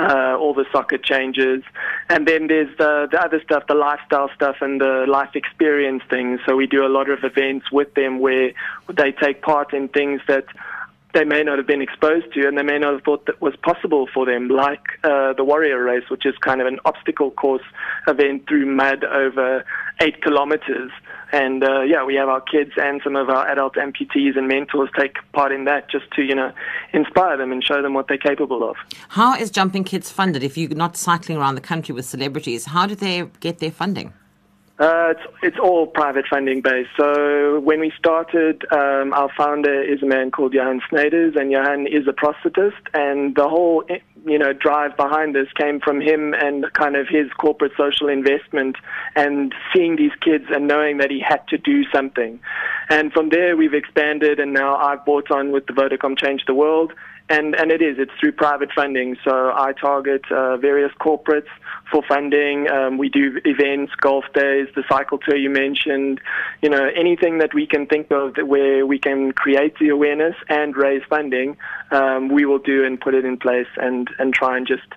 [0.00, 1.62] uh, all the socket changes
[2.08, 6.40] and then there's the the other stuff the lifestyle stuff and the life experience things
[6.44, 8.50] so we do a lot of events with them where
[8.92, 10.46] they take part in things that
[11.14, 13.54] they may not have been exposed to and they may not have thought that was
[13.62, 17.62] possible for them, like uh, the Warrior Race, which is kind of an obstacle course
[18.08, 19.64] event through mud over
[20.00, 20.90] eight kilometers.
[21.32, 24.90] And uh, yeah, we have our kids and some of our adult amputees and mentors
[24.98, 26.52] take part in that just to, you know,
[26.92, 28.76] inspire them and show them what they're capable of.
[29.08, 30.42] How is Jumping Kids funded?
[30.42, 34.12] If you're not cycling around the country with celebrities, how do they get their funding?
[34.82, 36.90] Uh, it's it's all private funding based.
[36.96, 41.86] So when we started, um, our founder is a man called Johan Snyders, and Johan
[41.86, 46.34] is a prosthetist, and the whole eh, you know drive behind this came from him
[46.34, 48.74] and kind of his corporate social investment,
[49.14, 52.40] and seeing these kids and knowing that he had to do something,
[52.90, 56.54] and from there we've expanded, and now I've brought on with the Vodacom Change the
[56.54, 56.92] World.
[57.36, 57.94] And, and it is.
[57.98, 59.16] It's through private funding.
[59.24, 61.52] So I target uh, various corporates
[61.90, 62.70] for funding.
[62.70, 66.20] Um, we do events, golf days, the cycle tour you mentioned.
[66.60, 70.76] You know, anything that we can think of where we can create the awareness and
[70.76, 71.56] raise funding,
[71.90, 74.88] um, we will do and put it in place and, and try and just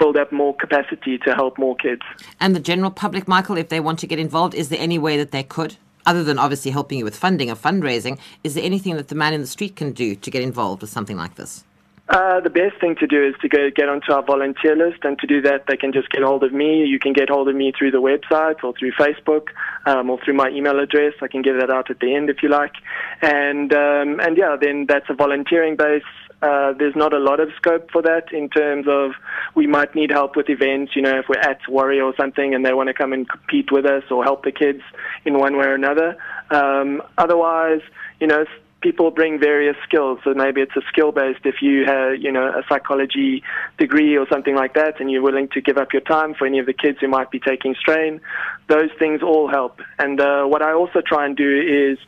[0.00, 2.02] build up more capacity to help more kids.
[2.40, 5.16] And the general public, Michael, if they want to get involved, is there any way
[5.18, 5.76] that they could?
[6.06, 9.32] Other than obviously helping you with funding or fundraising, is there anything that the man
[9.32, 11.64] in the street can do to get involved with something like this?
[12.06, 15.18] Uh, the best thing to do is to go get onto our volunteer list, and
[15.18, 16.84] to do that, they can just get hold of me.
[16.84, 19.48] You can get hold of me through the website or through Facebook
[19.86, 21.14] um, or through my email address.
[21.22, 22.74] I can give that out at the end if you like,
[23.22, 26.02] and um, and yeah, then that's a volunteering base.
[26.42, 29.12] Uh, there's not a lot of scope for that in terms of
[29.54, 30.94] we might need help with events.
[30.94, 33.72] You know, if we're at Warrior or something and they want to come and compete
[33.72, 34.82] with us or help the kids
[35.24, 36.16] in one way or another.
[36.50, 37.80] Um, otherwise,
[38.20, 38.44] you know,
[38.84, 40.18] people bring various skills.
[40.22, 41.40] So maybe it's a skill based.
[41.44, 43.42] If you have, you know, a psychology
[43.78, 46.58] degree or something like that, and you're willing to give up your time for any
[46.58, 48.20] of the kids who might be taking strain,
[48.68, 49.80] those things all help.
[49.98, 51.98] And uh, what I also try and do is,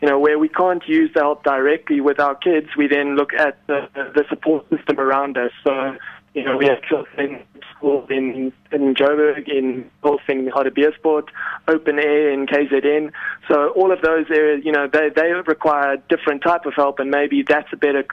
[0.00, 3.32] you know, where we can't use the help directly with our kids, we then look
[3.34, 5.52] at the, the support system around us.
[5.64, 5.96] So,
[6.34, 7.42] you know, we have children
[7.76, 11.28] schools in, in Joburg, in both in Hartbeespoort,
[11.68, 13.12] Open Air in KZN.
[13.48, 17.10] So all of those areas, you know, they, they require different type of help and
[17.10, 18.04] maybe that's a better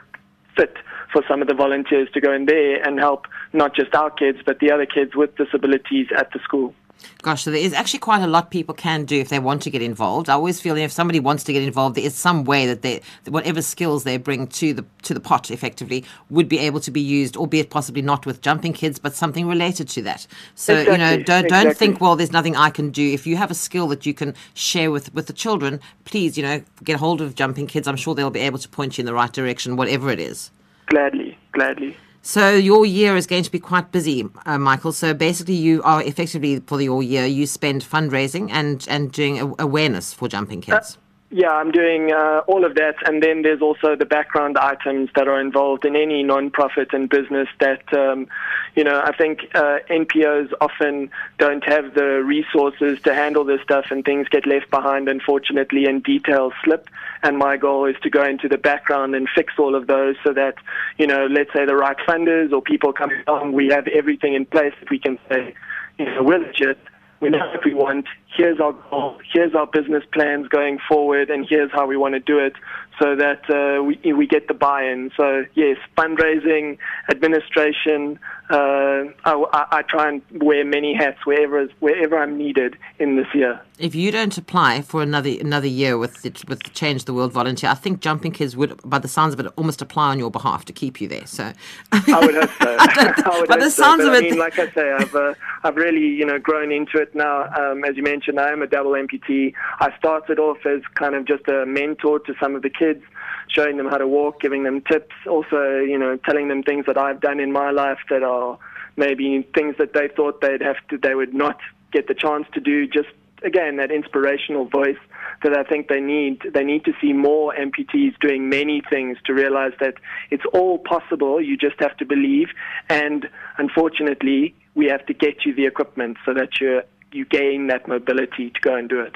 [0.56, 0.76] fit
[1.12, 4.38] for some of the volunteers to go in there and help not just our kids,
[4.44, 6.74] but the other kids with disabilities at the school.
[7.22, 9.70] Gosh, so there is actually quite a lot people can do if they want to
[9.70, 10.28] get involved.
[10.28, 13.02] I always feel if somebody wants to get involved, there is some way that they,
[13.28, 17.00] whatever skills they bring to the to the pot, effectively, would be able to be
[17.00, 20.26] used, albeit possibly not with jumping kids, but something related to that.
[20.54, 21.74] So you know, don't don't exactly.
[21.74, 23.12] think, well, there's nothing I can do.
[23.12, 26.42] If you have a skill that you can share with with the children, please, you
[26.42, 27.86] know, get hold of jumping kids.
[27.86, 30.50] I'm sure they'll be able to point you in the right direction, whatever it is.
[30.86, 31.96] Gladly, gladly.
[32.22, 34.92] So your year is going to be quite busy, uh, Michael.
[34.92, 40.12] So basically, you are effectively for your year you spend fundraising and and doing awareness
[40.12, 40.98] for Jumping Kids.
[41.32, 45.28] Yeah, I'm doing uh, all of that, and then there's also the background items that
[45.28, 47.46] are involved in any non-profit and business.
[47.60, 48.26] That um,
[48.74, 53.86] you know, I think uh, NPOs often don't have the resources to handle this stuff,
[53.92, 56.88] and things get left behind, unfortunately, and details slip.
[57.22, 60.32] And my goal is to go into the background and fix all of those, so
[60.32, 60.56] that
[60.98, 64.46] you know, let's say the right funders or people come along, we have everything in
[64.46, 65.54] place that we can say,
[65.96, 66.78] you know, we're legit
[67.20, 68.06] we know what we want.
[68.36, 69.18] Here's our goal.
[69.32, 72.54] Here's our business plans going forward, and here's how we want to do it,
[73.00, 75.10] so that uh, we we get the buy-in.
[75.16, 76.78] So yes, fundraising,
[77.10, 78.18] administration.
[78.50, 83.26] Uh, I, I, I try and wear many hats wherever wherever I'm needed in this
[83.34, 83.60] year.
[83.78, 87.32] If you don't apply for another another year with the, with the Change the World
[87.32, 90.30] volunteer, I think Jumping Kids would, by the sounds of it, almost apply on your
[90.30, 91.26] behalf to keep you there.
[91.26, 91.52] So
[91.92, 92.76] I would hope so.
[92.80, 95.14] I would by hope the sounds But of I it- mean, like I say, I've
[95.14, 97.44] uh, I've really you know grown into it now.
[97.54, 99.54] Um, as you mentioned, I am a double amputee.
[99.80, 103.02] I started off as kind of just a mentor to some of the kids,
[103.48, 106.98] showing them how to walk, giving them tips, also you know telling them things that
[106.98, 108.58] I've done in my life that are
[108.96, 111.58] maybe things that they thought they'd have to, they would not
[111.92, 112.86] get the chance to do.
[112.86, 113.08] Just
[113.44, 114.98] again that inspirational voice
[115.42, 116.42] that I think they need.
[116.52, 119.94] They need to see more amputees doing many things to realize that
[120.30, 121.40] it's all possible.
[121.40, 122.48] You just have to believe.
[122.88, 123.28] And
[123.58, 128.50] unfortunately, we have to get you the equipment so that you you gain that mobility
[128.50, 129.14] to go and do it.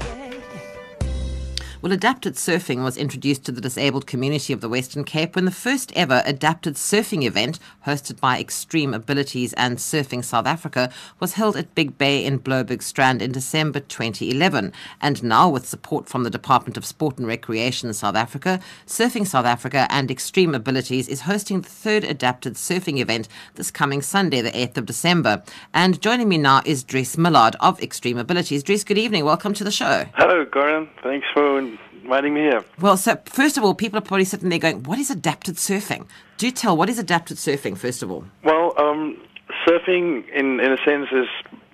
[1.82, 5.50] Well, adapted surfing was introduced to the disabled community of the Western Cape when the
[5.50, 11.56] first ever adapted surfing event, hosted by Extreme Abilities and Surfing South Africa, was held
[11.56, 14.72] at Big Bay in Blouberg Strand in December 2011.
[15.00, 19.44] And now, with support from the Department of Sport and Recreation South Africa, Surfing South
[19.44, 24.52] Africa and Extreme Abilities is hosting the third adapted surfing event this coming Sunday, the
[24.52, 25.42] 8th of December.
[25.74, 28.62] And joining me now is Dries Millard of Extreme Abilities.
[28.62, 29.24] Dries, good evening.
[29.24, 30.04] Welcome to the show.
[30.14, 30.88] Hello, Karen.
[31.02, 31.71] Thanks for
[32.02, 32.64] inviting me here.
[32.80, 36.06] Well, so first of all, people are probably sitting there going, "What is adapted surfing?"
[36.38, 36.76] Do tell.
[36.76, 37.76] What is adapted surfing?
[37.76, 39.18] First of all, Well, um,
[39.66, 41.28] surfing, in in a sense, is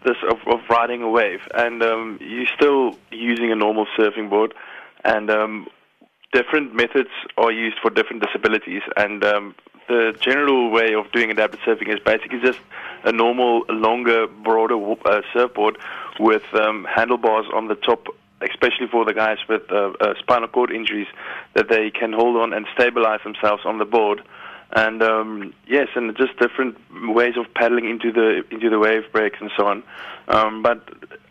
[0.05, 4.55] this of, of riding a wave, and um, you're still using a normal surfing board,
[5.05, 5.67] and um,
[6.33, 9.55] different methods are used for different disabilities, and um,
[9.89, 12.61] the general way of doing adapted surfing is basically just
[13.05, 15.79] a normal, longer, broader uh, surfboard
[16.21, 18.07] with um, handlebars on the top,
[18.43, 21.09] especially for the guys with uh, uh, spinal cord injuries,
[21.55, 24.23] that they can hold on and stabilize themselves on the board.
[24.73, 26.77] And um, yes, and just different
[27.15, 29.83] ways of paddling into the into the wave breaks and so on.
[30.29, 30.87] Um, but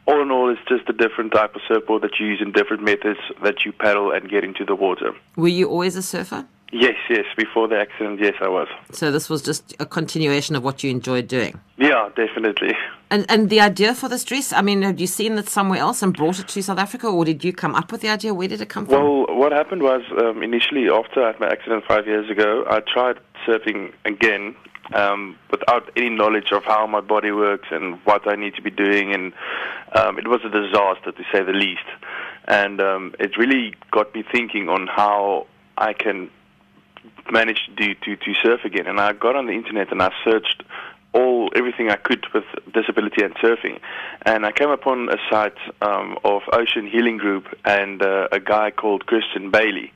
[0.08, 2.82] all in all, it's just a different type of surfboard that you use in different
[2.82, 5.14] methods that you paddle and get into the water.
[5.36, 6.46] were you always a surfer?
[6.72, 7.26] Yes, yes.
[7.38, 8.68] Before the accident, yes, I was.
[8.92, 11.60] So this was just a continuation of what you enjoyed doing.
[11.78, 12.76] Yeah, definitely.
[13.10, 16.02] And and the idea for this Dries, I mean, have you seen it somewhere else
[16.04, 18.34] and brought it to South Africa, or did you come up with the idea?
[18.34, 19.02] Where did it come from?
[19.02, 22.82] Well, what happened was um, initially after I had my accident five years ago, I
[22.82, 24.56] tried surfing again
[24.94, 28.72] um, without any knowledge of how my body works and what I need to be
[28.72, 29.32] doing, and
[29.94, 31.88] um, it was a disaster to say the least.
[32.46, 36.30] And um, it really got me thinking on how I can
[37.32, 38.88] manage to to, to surf again.
[38.88, 40.64] And I got on the internet and I searched
[41.14, 43.80] all everything I could with disability and surfing,
[44.26, 48.72] and I came upon a site um, of Ocean Healing Group and uh, a guy
[48.72, 49.94] called Christiaan Bailey,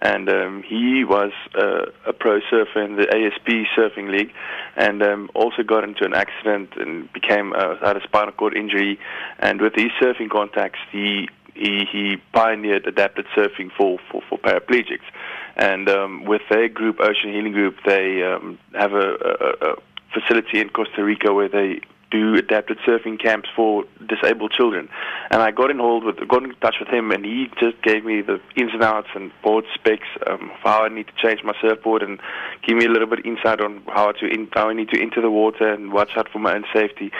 [0.00, 4.32] and um, he was uh, a pro surfer in the ASP Surfing League,
[4.76, 8.98] and um, also got into an accident and became uh, had a spinal cord injury,
[9.38, 15.08] and with his surfing contacts, he he, he pioneered adapted surfing for, for, for paraplegics.
[15.56, 19.76] And um, with their group, Ocean Healing Group, they um, have a, a, a
[20.12, 24.88] facility in Costa Rica where they do adapted surfing camps for disabled children.
[25.30, 28.20] And I got involved with, got in touch with him, and he just gave me
[28.20, 31.54] the ins and outs and board specs um, of how I need to change my
[31.60, 32.18] surfboard, and
[32.66, 35.20] give me a little bit insight on how to in, how I need to enter
[35.20, 37.12] the water and watch out for my own safety.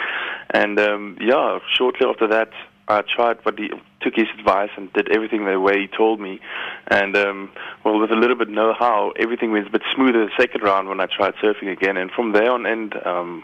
[0.49, 2.49] And um, yeah, shortly after that,
[2.87, 3.69] I tried what he
[4.01, 6.39] took his advice and did everything the way he told me,
[6.87, 7.51] and um,
[7.83, 10.99] well, with a little bit know-how, everything went a bit smoother the second round when
[10.99, 12.95] I tried surfing again, and from there on end.
[13.05, 13.43] Um,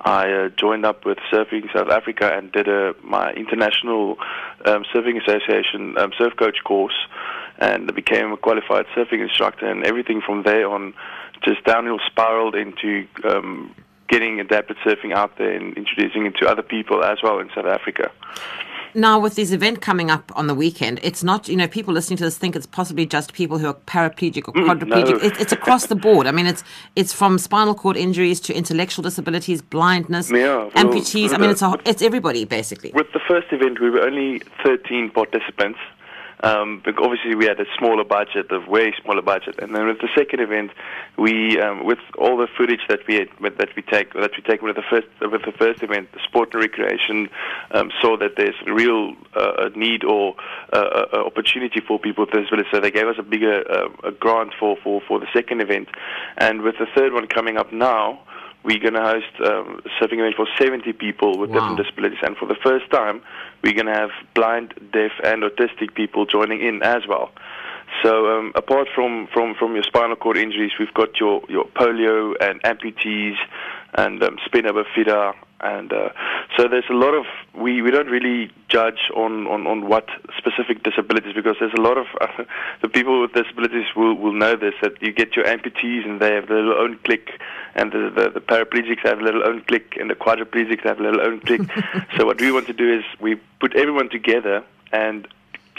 [0.00, 4.16] I uh, joined up with Surfing South Africa and did a, my international
[4.64, 6.94] um, surfing association um, surf coach course,
[7.58, 9.66] and became a qualified surfing instructor.
[9.66, 10.94] And everything from there on,
[11.42, 13.74] just downhill spiraled into um,
[14.08, 17.66] getting adapted surfing out there and introducing it to other people as well in South
[17.66, 18.10] Africa.
[18.94, 22.16] Now, with this event coming up on the weekend, it's not, you know, people listening
[22.18, 25.04] to this think it's possibly just people who are paraplegic or quadriplegic.
[25.04, 25.26] Mm, no.
[25.26, 26.26] it, it's across the board.
[26.26, 26.64] I mean, it's
[26.96, 31.32] it's from spinal cord injuries to intellectual disabilities, blindness, Yeah, well, amputees.
[31.32, 32.90] I mean, uh, it's a, it's everybody basically.
[32.94, 35.78] With the first event, we were only 13 participants.
[36.42, 39.58] Um, but obviously, we had a smaller budget, a way smaller budget.
[39.58, 40.70] And then with the second event,
[41.16, 43.28] we, um, with all the footage that we had,
[43.58, 46.52] that we take, that we take with the first, with the first event, the sport
[46.52, 47.28] and recreation
[47.72, 50.34] um, saw that there's real uh, need or
[50.72, 52.70] uh, opportunity for people with disabilities.
[52.72, 55.88] So they gave us a bigger uh, a grant for, for, for the second event.
[56.36, 58.20] And with the third one coming up now,
[58.64, 61.54] we're going to host um, a surfing event for 70 people with Wow.
[61.60, 62.18] different disabilities.
[62.22, 63.22] And for the first time,
[63.62, 67.30] we're going to have blind, deaf, and autistic people joining in as well.
[68.02, 72.34] So um, apart from, from, from your spinal cord injuries, we've got your, your polio
[72.40, 73.36] and amputees
[73.94, 75.34] and um, spina bifida.
[75.60, 76.10] And uh,
[76.56, 80.06] so there's a lot of, we, we don't really judge on, on, on what
[80.36, 82.06] specific disabilities because there's a lot of,
[82.82, 86.32] the people with disabilities will, will know this, that you get your amputees and they
[86.32, 87.30] have their own click
[87.74, 91.02] and the, the, the paraplegics have a little own click and the quadriplegics have a
[91.02, 91.62] little own click.
[92.16, 95.26] so what we want to do is we put everyone together and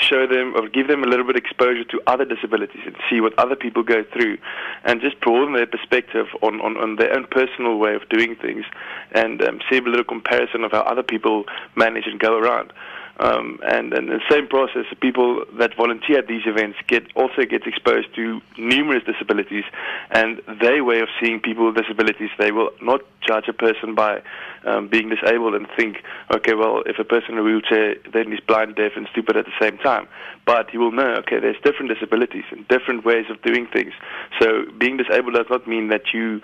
[0.01, 3.21] show them or give them a little bit of exposure to other disabilities and see
[3.21, 4.37] what other people go through
[4.83, 8.65] and just broaden their perspective on, on, on their own personal way of doing things
[9.11, 11.45] and um, see a little comparison of how other people
[11.75, 12.71] manage and go around.
[13.19, 17.67] Um, and, and the same process, people that volunteer at these events get also get
[17.67, 19.65] exposed to numerous disabilities,
[20.11, 24.21] and their way of seeing people with disabilities, they will not judge a person by
[24.65, 25.97] um, being disabled and think,
[26.33, 29.45] okay, well, if a person in a wheelchair, then he's blind, deaf, and stupid at
[29.45, 30.07] the same time.
[30.45, 33.91] But he will know, okay, there's different disabilities and different ways of doing things.
[34.39, 36.41] So being disabled does not mean that you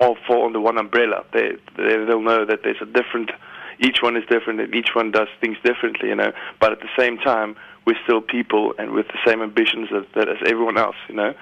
[0.00, 1.24] all fall under one umbrella.
[1.32, 3.32] They, they they'll know that there's a different.
[3.80, 6.32] Each one is different, and each one does things differently, you know.
[6.60, 7.56] But at the same time,
[7.88, 11.32] we're still people, and with the same ambitions as, that as everyone else, you know.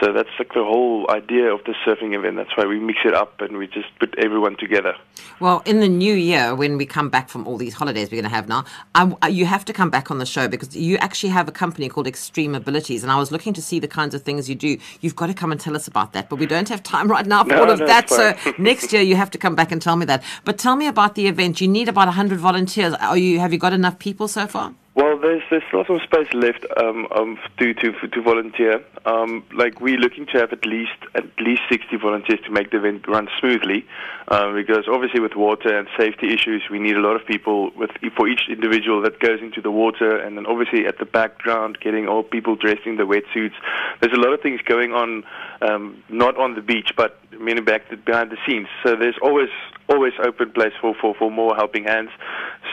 [0.00, 2.34] So that's like the whole idea of the surfing event.
[2.36, 4.94] That's why we mix it up and we just put everyone together.
[5.38, 8.30] Well, in the new year, when we come back from all these holidays we're going
[8.32, 8.64] to have now,
[8.96, 11.52] I, I- you have to come back on the show because you actually have a
[11.52, 14.56] company called Extreme Abilities, and I was looking to see the kinds of things you
[14.56, 14.76] do.
[15.02, 17.26] You've got to come and tell us about that, but we don't have time right
[17.26, 18.10] now for No, all of no, that.
[18.10, 20.22] So next year you have to come back and tell me that.
[20.44, 21.60] But tell me about the event.
[21.60, 22.94] You need about hundred volunteers.
[22.94, 23.38] Are you?
[23.40, 24.74] Have you got enough people so far?
[25.22, 28.82] There's there's still some space left um, um, to to to volunteer.
[29.06, 32.78] Um, like we're looking to have at least at least 60 volunteers to make the
[32.78, 33.86] event run smoothly,
[34.26, 37.90] um, because obviously with water and safety issues, we need a lot of people with
[38.16, 42.08] for each individual that goes into the water, and then obviously at the background, getting
[42.08, 43.54] all people dressed in the wetsuits.
[44.00, 45.22] There's a lot of things going on,
[45.60, 48.66] um, not on the beach, but meaning back behind the scenes.
[48.84, 49.50] So there's always
[49.92, 52.10] always open place for, for, for more helping hands.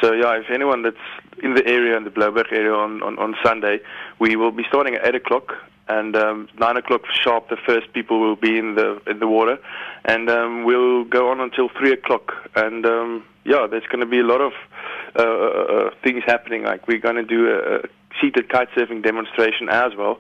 [0.02, 1.06] So yeah, if anyone that's
[1.44, 3.80] in the area in the Blouberg area on, on, on Sunday,
[4.20, 5.54] we will be starting at eight o'clock
[5.88, 7.50] and um, nine o'clock sharp.
[7.50, 9.58] The first people will be in the in the water,
[10.06, 12.32] and um, we'll go on until three o'clock.
[12.56, 14.54] And um, yeah, there's going to be a lot of
[15.18, 16.64] uh, uh, uh, things happening.
[16.64, 17.82] Like we're going to do a, a
[18.22, 20.20] seated kite surfing demonstration as well.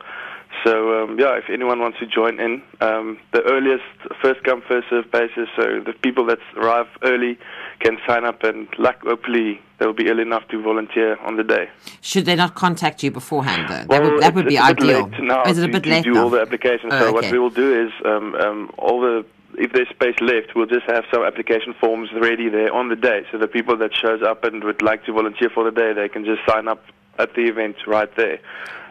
[0.63, 3.83] So um, yeah, if anyone wants to join in, um, the earliest
[4.21, 5.47] first come first serve basis.
[5.55, 7.37] So the people that arrive early
[7.79, 11.69] can sign up, and luck, hopefully they'll be early enough to volunteer on the day.
[12.01, 13.95] Should they not contact you beforehand, though?
[13.95, 15.07] that would, that would be it's a bit ideal.
[15.21, 16.23] now Is it a to, bit to late do now?
[16.23, 16.91] all the applications?
[16.93, 19.25] Oh, so what we will do is um, um, all the
[19.57, 23.25] if there's space left, we'll just have some application forms ready there on the day.
[23.31, 26.07] So the people that shows up and would like to volunteer for the day, they
[26.07, 26.83] can just sign up
[27.20, 28.39] at the event right there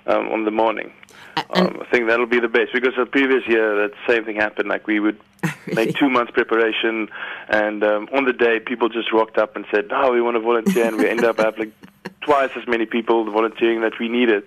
[0.06, 0.92] um, on the morning.
[1.50, 4.68] Um, I think that'll be the best because the previous year that same thing happened.
[4.68, 5.18] Like we would
[5.66, 7.08] make two months preparation,
[7.48, 10.40] and um, on the day people just rocked up and said, "No, we want to
[10.40, 11.72] volunteer," and we end up having
[12.04, 14.42] like twice as many people volunteering that we needed.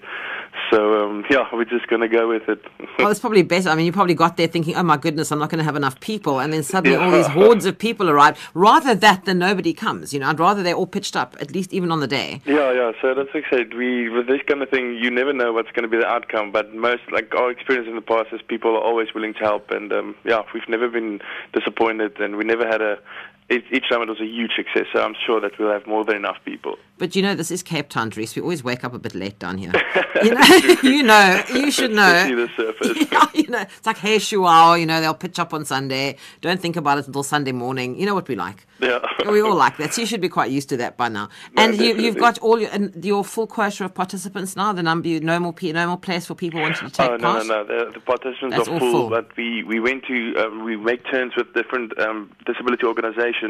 [0.71, 2.63] So um, yeah, we're just gonna go with it.
[2.99, 3.69] Well, it's probably better.
[3.69, 5.75] I mean, you probably got there thinking, "Oh my goodness, I'm not going to have
[5.75, 8.37] enough people," and then suddenly all these hordes of people arrive.
[8.53, 10.13] Rather that than nobody comes.
[10.13, 12.41] You know, I'd rather they're all pitched up, at least even on the day.
[12.45, 12.91] Yeah, yeah.
[13.01, 13.73] So that's like I said.
[13.73, 16.51] We with this kind of thing, you never know what's going to be the outcome.
[16.51, 19.71] But most, like our experience in the past, is people are always willing to help,
[19.71, 21.21] and um, yeah, we've never been
[21.53, 22.99] disappointed, and we never had a
[23.51, 24.85] each, summit was a huge success.
[24.93, 26.77] So I'm sure that we'll have more than enough people.
[26.97, 28.35] But you know, this is Cape Town, Dries.
[28.35, 29.71] We always wake up a bit late down here.
[30.23, 32.23] you know, you know, you should know.
[32.27, 32.97] See the surface.
[33.11, 36.15] Yeah, you know, it's like hey shuao, you know, they'll pitch up on Sunday.
[36.41, 37.99] Don't think about it until Sunday morning.
[37.99, 38.65] You know what we like.
[38.79, 38.99] Yeah.
[39.29, 39.93] we all like that.
[39.93, 41.29] So you should be quite used to that by now.
[41.55, 44.71] No, and you, you've got all your and your full quota of participants now.
[44.73, 47.47] The number, no more, no more place for people wanting to take Oh no, part.
[47.47, 47.85] no, no!
[47.85, 49.09] The, the participants That's are full, full.
[49.09, 53.40] but we, we went to um, we make turns with different um, disability organisations.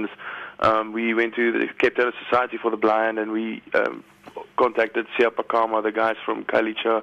[0.60, 4.04] Um, we went to the Cape Town Society for the Blind, and we um,
[4.58, 7.02] contacted Siapa Kama, the guys from Kalicha,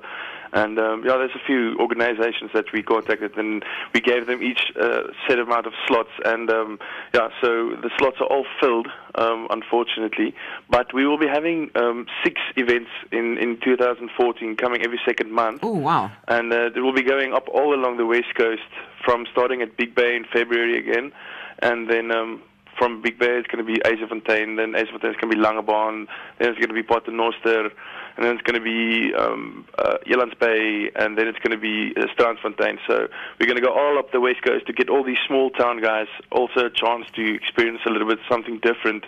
[0.52, 4.72] and um, yeah, there's a few organisations that we contacted, and we gave them each
[4.80, 6.78] uh, set amount of slots, and um,
[7.14, 10.34] yeah, so the slots are all filled, um, unfortunately,
[10.70, 15.60] but we will be having um, six events in in 2014, coming every second month.
[15.62, 16.10] Oh wow!
[16.28, 18.62] and uh, it will be going up all along the west coast
[19.04, 21.12] from starting at Big Bay in February again,
[21.60, 22.42] and then um,
[22.78, 26.06] from Big Bay it's going to be Yzerfontein, then Yzerfontein is going to be Langebaan,
[26.38, 27.70] then it's going to be Paternoster,
[28.16, 29.98] and then it's going to be um, uh,
[30.40, 32.78] Bay, and then it's going to be uh, Strandfontein.
[32.86, 33.08] So
[33.38, 35.82] we're going to go all up the west coast to get all these small town
[35.82, 39.04] guys also a chance to experience a little bit something different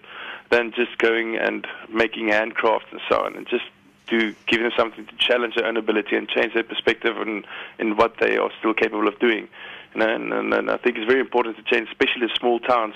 [0.51, 3.64] than just going and making handcrafts and so on, and just
[4.09, 7.45] to give them something to challenge their own ability and change their perspective in,
[7.79, 9.49] in what they are still capable of doing.
[9.95, 12.95] And, and, and I think it's very important to change, especially small towns,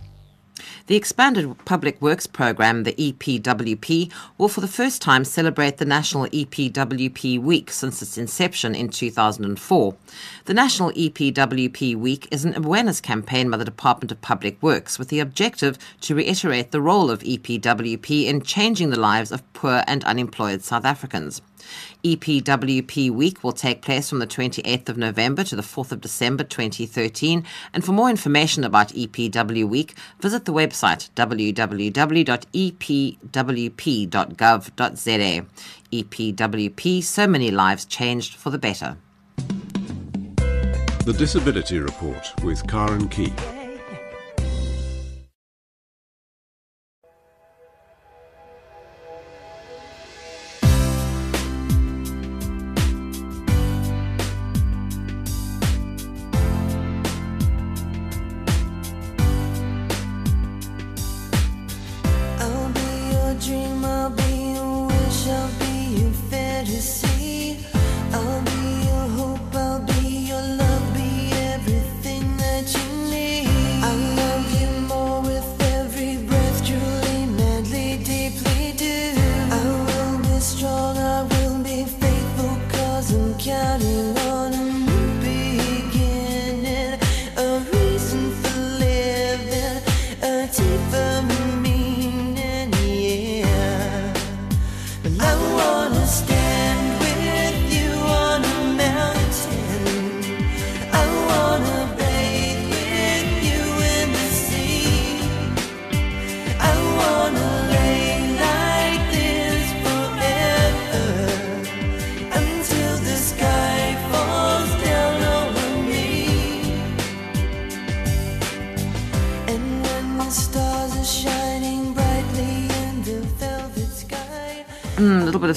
[0.86, 6.26] The expanded Public Works Programme, the EPWP, will for the first time celebrate the National
[6.26, 9.96] EPWP Week since its inception in 2004.
[10.44, 15.08] The National EPWP Week is an awareness campaign by the Department of Public Works with
[15.08, 20.04] the objective to reiterate the role of EPWP in changing the lives of poor and
[20.04, 21.42] unemployed South Africans.
[22.04, 26.44] EPWP Week will take place from the 28th of November to the 4th of December
[26.44, 27.44] 2013.
[27.72, 31.96] And for more information about EPW Week, visit the website www.epwp.gov.za.
[35.92, 38.96] EPWP, so many lives changed for the better.
[39.36, 43.32] The Disability Report with Karen Key.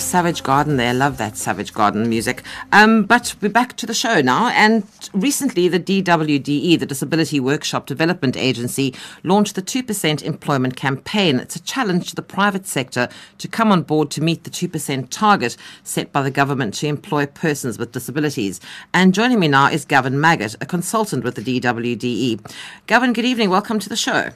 [0.10, 0.92] Savage Garden there.
[0.92, 2.42] Love that Savage Garden music.
[2.72, 4.48] Um, but we're back to the show now.
[4.48, 4.84] And
[5.14, 11.40] recently, the DWDE, the Disability Workshop Development Agency, launched the 2% employment campaign.
[11.40, 13.08] It's a challenge to the private sector
[13.38, 17.28] to come on board to meet the 2% target set by the government to employ
[17.28, 18.60] persons with disabilities.
[18.96, 22.52] And joining me now is Gavin Maggott, a consultant with the DWDE.
[22.88, 23.52] Gavin, good evening.
[23.52, 24.32] Welcome to the show.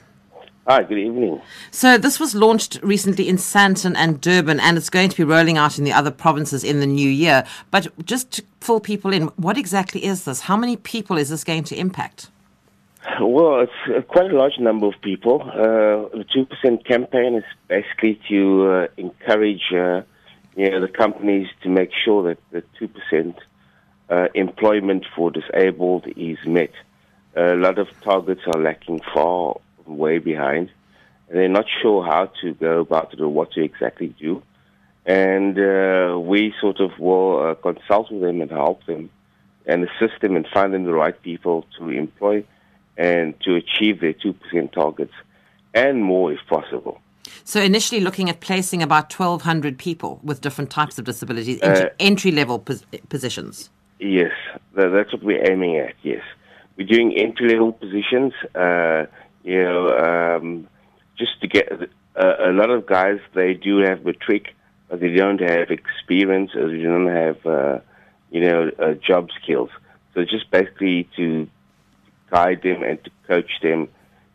[0.66, 1.42] Hi, good evening.
[1.70, 5.58] So this was launched recently in Sandton and Durban, and it's going to be rolling
[5.58, 7.44] out in the other provinces in the new year.
[7.70, 10.40] But just to fill people in, what exactly is this?
[10.40, 12.30] How many people is this going to impact?
[13.20, 15.42] Well, it's uh, quite a large number of people.
[15.42, 20.00] Uh, the two percent campaign is basically to uh, encourage, uh,
[20.56, 23.36] you know, the companies to make sure that the two percent
[24.08, 26.72] uh, employment for disabled is met.
[27.36, 29.56] a lot of targets are lacking far
[29.86, 30.70] way behind.
[31.28, 34.42] And they're not sure how to go about it or what to exactly do.
[35.06, 39.10] And uh, we sort of will uh, consult with them and help them
[39.66, 42.44] and assist them and find them the right people to employ
[42.96, 45.12] and to achieve their 2% targets
[45.74, 47.00] and more if possible.
[47.44, 51.94] So initially looking at placing about 1,200 people with different types of disabilities into Uh,
[51.98, 53.70] entry-level pos- positions.
[53.98, 54.32] Yes,
[54.74, 55.94] that's what we're aiming at.
[56.02, 56.22] Yes,
[56.76, 58.32] we're doing entry level positions.
[58.54, 59.06] Uh,
[59.44, 60.66] you know, um,
[61.16, 61.70] just to get
[62.16, 64.54] uh, a lot of guys, they do have matric,
[64.88, 67.78] but they don't have experience or they don't have, uh,
[68.30, 69.70] you know, uh, job skills.
[70.14, 71.48] So just basically to
[72.30, 73.88] guide them and to coach them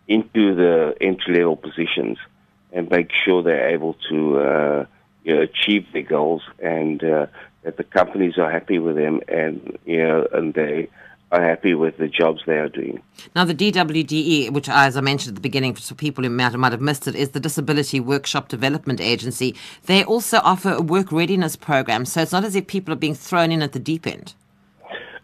[0.08, 2.18] into the entry level positions
[2.72, 4.86] and make sure they're able to uh,
[5.24, 7.26] you know, achieve their goals and uh,
[7.64, 10.88] that the companies are happy with them and you know and they
[11.32, 13.02] are happy with the jobs they are doing.
[13.36, 16.72] Now, the DWDE, which, as I mentioned at the beginning, for people who might, might
[16.72, 19.56] have missed it, is the Disability Workshop Development Agency.
[19.86, 23.14] They also offer a work readiness program, so it's not as if people are being
[23.14, 24.34] thrown in at the deep end.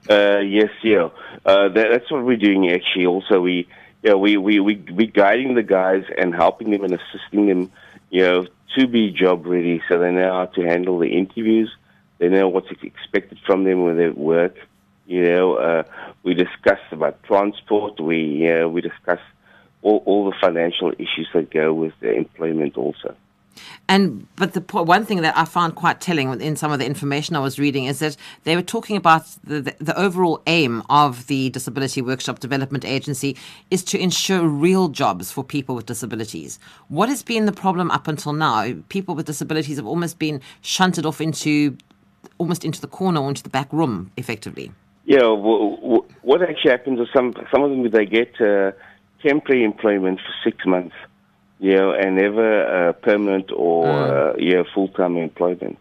[0.07, 1.09] Uh, yes, yeah,
[1.45, 3.07] uh, that, that's what we're doing actually.
[3.07, 3.67] Also, we
[4.03, 7.71] yeah we we we we guiding the guys and helping them and assisting them,
[8.11, 8.45] you know,
[8.77, 11.75] to be job ready, so they know how to handle the interviews.
[12.19, 14.55] They know what's expected from them when they work.
[15.07, 15.83] You know, uh,
[16.23, 17.99] we discuss about transport.
[17.99, 19.19] We uh, we discuss
[19.81, 23.15] all, all the financial issues that go with the employment also.
[23.87, 27.35] And but the one thing that I found quite telling in some of the information
[27.35, 31.27] I was reading is that they were talking about the, the, the overall aim of
[31.27, 33.37] the Disability Workshop Development Agency
[33.69, 36.59] is to ensure real jobs for people with disabilities.
[36.89, 38.73] What has been the problem up until now?
[38.89, 41.77] People with disabilities have almost been shunted off into
[42.39, 44.71] almost into the corner or into the back room, effectively.
[45.05, 48.71] Yeah, w- w- what actually happens is some some of them they get uh,
[49.21, 50.95] temporary employment for six months,
[51.59, 55.77] you know, and never uh, permanent or uh, yeah full time employment.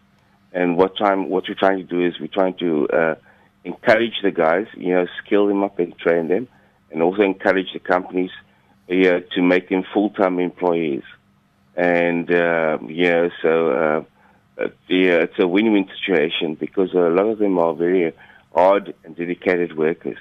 [0.53, 3.15] And what time what we're trying to do is we're trying to uh,
[3.63, 6.47] encourage the guys, you know, skill them up and train them,
[6.91, 8.31] and also encourage the companies,
[8.87, 11.03] yeah, to make them full time employees.
[11.75, 14.03] And uh, yeah, so uh,
[14.61, 18.13] uh, yeah, it's a win win situation because a lot of them are very
[18.55, 20.17] hard and dedicated workers.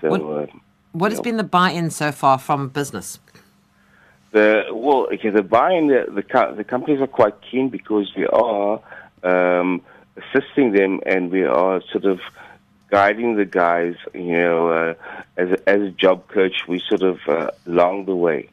[0.00, 0.10] So.
[0.10, 0.46] What- uh,
[1.00, 1.28] What has Yeah.
[1.28, 3.18] been the buy-in so far from business?
[4.32, 8.80] The well, okay, the buying the the, the companies are quite keen because we are
[9.32, 9.80] um,
[10.20, 12.18] assisting them and we are sort of
[12.90, 13.94] guiding the guys.
[14.14, 14.94] You know, uh,
[15.42, 18.48] as a, as a job coach, we sort of uh, along the way.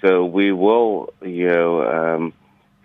[0.00, 2.32] So we will, you know, um,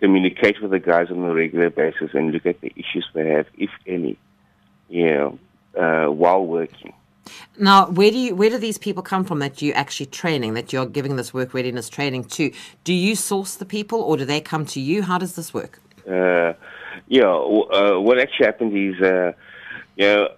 [0.00, 3.46] communicate with the guys on a regular basis and look at the issues they have,
[3.66, 4.16] if any,
[4.88, 5.38] you know,
[5.76, 6.92] uh, while working.
[7.58, 10.72] Now, where do you where do these people come from that you're actually training, that
[10.72, 12.52] you're giving this work readiness training to?
[12.84, 15.02] Do you source the people, or do they come to you?
[15.02, 15.80] How does this work?
[16.06, 16.52] uh,
[17.08, 19.32] yeah, w- uh, what actually happened is, uh,
[19.96, 20.28] you know,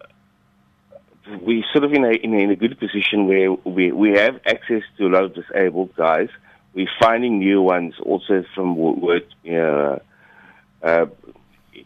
[1.43, 4.41] we sort of in a, in a in a good position where we we have
[4.47, 6.28] access to a lot of disabled guys.
[6.74, 9.97] We're finding new ones also from work, uh,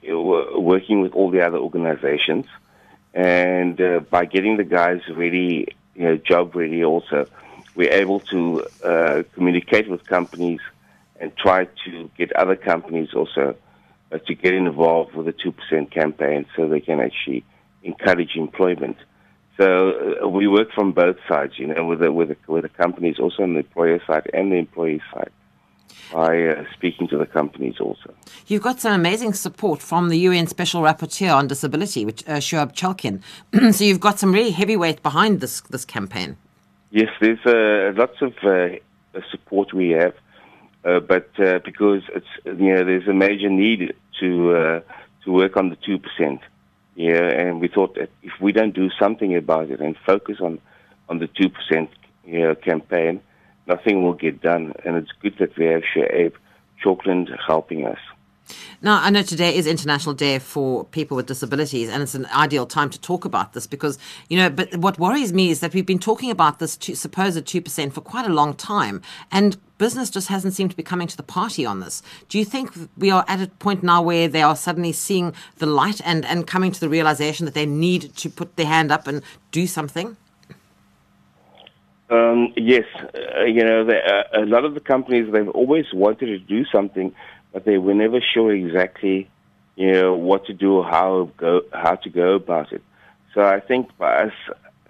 [0.04, 2.46] wo- working with all the other organizations,
[3.14, 7.26] and uh, by getting the guys ready, you know, job ready also,
[7.74, 10.60] we're able to uh, communicate with companies
[11.20, 13.56] and try to get other companies also
[14.12, 17.44] uh, to get involved with the 2% campaign so they can actually
[17.82, 18.96] encourage employment.
[19.56, 22.68] So uh, we work from both sides, you know, with the, with the, with the
[22.70, 25.30] companies also on the employer side and the employee side
[26.12, 28.12] by uh, speaking to the companies also.
[28.46, 32.74] You've got some amazing support from the UN Special Rapporteur on Disability, which uh, Shuaib
[32.74, 33.22] Chalklen.
[33.74, 36.36] so you've got some really heavyweight behind this this campaign.
[36.90, 38.76] Yes, there's uh, lots of uh,
[39.30, 40.14] support we have,
[40.84, 44.80] uh, but uh, because it's you know there's a major need to uh,
[45.24, 46.40] to work on the two percent.
[46.96, 50.58] Yeah, and we thought that if we don't do something about it and focus on
[51.08, 51.90] on the two percent
[52.24, 53.20] you know, campaign,
[53.70, 54.74] nothing will get done.
[54.84, 56.32] And it's good that we have Shuaib
[56.82, 57.98] Chalklen helping us.
[58.82, 62.66] Now, I know today is International Day for People with Disabilities, and it's an ideal
[62.66, 63.96] time to talk about this because,
[64.28, 67.38] you know, but what worries me is that we've been talking about this two, supposed
[67.38, 71.16] 2% for quite a long time, and business just hasn't seemed to be coming to
[71.16, 72.02] the party on this.
[72.28, 75.66] Do you think we are at a point now where they are suddenly seeing the
[75.66, 79.06] light and, and coming to the realization that they need to put their hand up
[79.06, 80.16] and do something?
[82.10, 82.84] Um, yes,
[83.14, 86.64] uh, you know, the, uh, a lot of the companies they've always wanted to do
[86.64, 87.14] something,
[87.52, 89.30] but they were never sure exactly,
[89.76, 92.82] you know, what to do or how go how to go about it.
[93.32, 94.32] So I think by us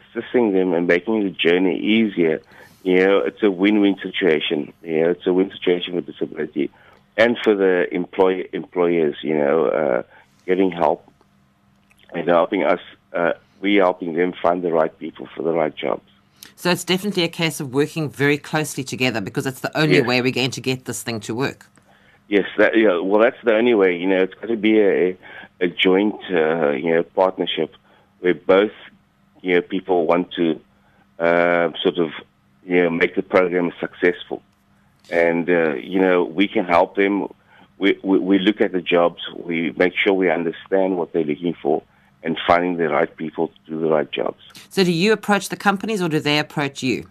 [0.01, 2.41] assisting them and making the journey easier,
[2.85, 4.73] you know, it's a win-win situation.
[4.83, 6.71] You know, it's a win situation for disability
[7.19, 9.17] and for the employ employers.
[9.23, 10.03] You know, uh,
[10.47, 11.07] getting help
[12.15, 12.81] and helping us.
[13.13, 16.09] Uh, we helping them find the right people for the right jobs.
[16.57, 20.07] So it's definitely a case of working very closely together because it's the only Yes.
[20.07, 21.67] way we're going to get this thing to work.
[22.29, 23.97] Yes, that, yeah, well, that's the only way.
[23.97, 25.17] You know, it's got to be a,
[25.61, 27.75] a joint, uh, you know, partnership
[28.21, 28.71] where both,
[29.43, 30.61] you know, people want to
[31.19, 32.11] uh, sort of,
[32.65, 34.43] you know, make the program successful,
[35.11, 37.27] and uh, you know, we can help them.
[37.79, 39.23] We, we we look at the jobs.
[39.35, 41.83] We make sure we understand what they're looking for,
[42.23, 44.43] and finding the right people to do the right jobs.
[44.69, 47.09] So do you approach the companies or do they approach you?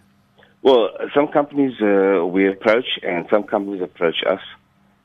[0.62, 4.40] Well, some companies uh, we approach, and some companies approach us.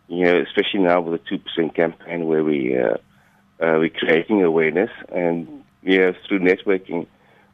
[0.08, 2.98] You know, especially now with the two percent campaign, where we uh,
[3.64, 7.08] uh, we're creating awareness, and know, through networking,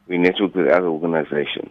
[0.08, 1.70] we network with other organizations.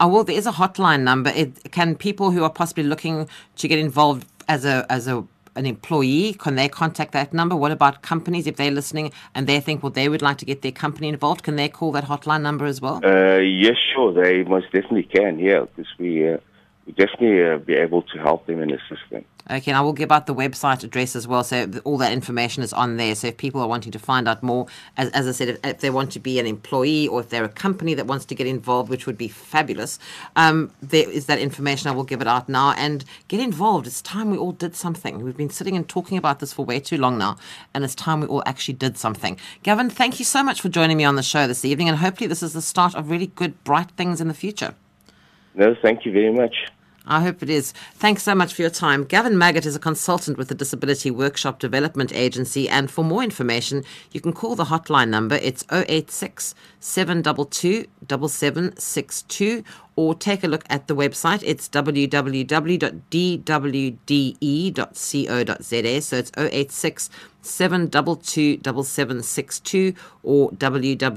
[0.00, 1.30] Oh, well, there is a hotline number.
[1.30, 5.24] It, can people who are possibly looking to get involved as a as a
[5.56, 7.56] an employee can they contact that number?
[7.56, 10.62] What about companies if they're listening and they think well they would like to get
[10.62, 11.42] their company involved?
[11.42, 13.00] Can they call that hotline number as well?
[13.04, 15.38] Uh, yes, sure, they most definitely can.
[15.38, 16.53] Yeah, because we uh, we
[16.92, 19.24] definitely uh, be able to help them and assist them.
[19.50, 22.62] Okay, and I will give out the website address as well, so all that information
[22.62, 23.14] is on there.
[23.14, 24.66] So if people are wanting to find out more,
[24.96, 27.44] as, as I said, if, if they want to be an employee or if they're
[27.44, 29.98] a company that wants to get involved, which would be fabulous,
[30.36, 31.90] um, there is that information.
[31.90, 33.86] I will give it out now and get involved.
[33.86, 35.22] It's time we all did something.
[35.22, 37.36] We've been sitting and talking about this for way too long now,
[37.74, 39.38] and it's time we all actually did something.
[39.62, 42.28] Gavin, thank you so much for joining me on the show this evening, and hopefully
[42.28, 44.74] this is the start of really good, bright things in the future.
[45.54, 46.54] No, thank you very much.
[47.06, 47.72] I hope it is.
[47.96, 49.04] Thanks so much for your time.
[49.04, 53.84] Gavin Maggott is a consultant with the Disability Workshop Development Agency, and for more information,
[54.12, 55.34] you can call the hotline number.
[55.36, 59.64] It's 086 722 7762
[59.96, 61.42] or take a look at the website.
[61.44, 62.40] It's www.dwde.co.za.
[66.00, 67.10] So it's 086
[67.44, 71.14] 722 7762 or www.dwde.co.za.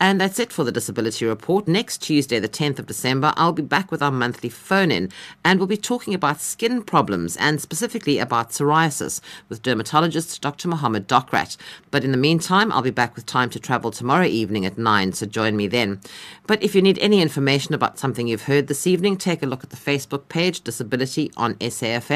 [0.00, 1.68] And that's it for the Disability Report.
[1.68, 5.10] Next Tuesday, the 10th of December, I'll be back with our monthly phone in
[5.44, 10.68] and we'll be talking about skin problems and specifically about psoriasis with dermatologist Dr.
[10.68, 11.56] Mohammed Dokrat.
[11.90, 15.12] But in the meantime, I'll be back with time to travel tomorrow evening at 9,
[15.12, 16.00] so join me then.
[16.46, 19.62] But if you need any information about something you've heard this evening, take a look
[19.62, 22.07] at the Facebook page Disability on SAFM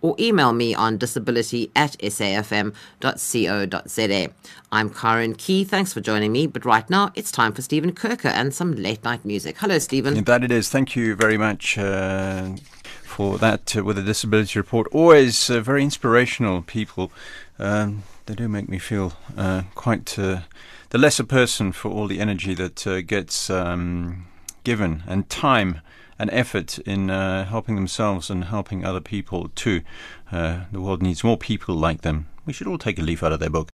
[0.00, 2.72] or email me on disability at safm.co.za.
[4.70, 5.64] I'm Karen Key.
[5.64, 6.46] Thanks for joining me.
[6.46, 9.56] But right now, it's time for Stephen Kirker and some late night music.
[9.58, 10.22] Hello, Stephen.
[10.24, 10.68] That it is.
[10.68, 12.50] Thank you very much uh,
[13.02, 14.86] for that uh, with the Disability Report.
[14.92, 17.10] Always uh, very inspirational people.
[17.58, 20.40] Um, they do make me feel uh, quite uh,
[20.90, 24.26] the lesser person for all the energy that uh, gets um,
[24.64, 25.80] given and time
[26.18, 29.82] and effort in uh, helping themselves and helping other people too.
[30.32, 32.28] Uh, the world needs more people like them.
[32.44, 33.66] We should all take a leaf out of their book.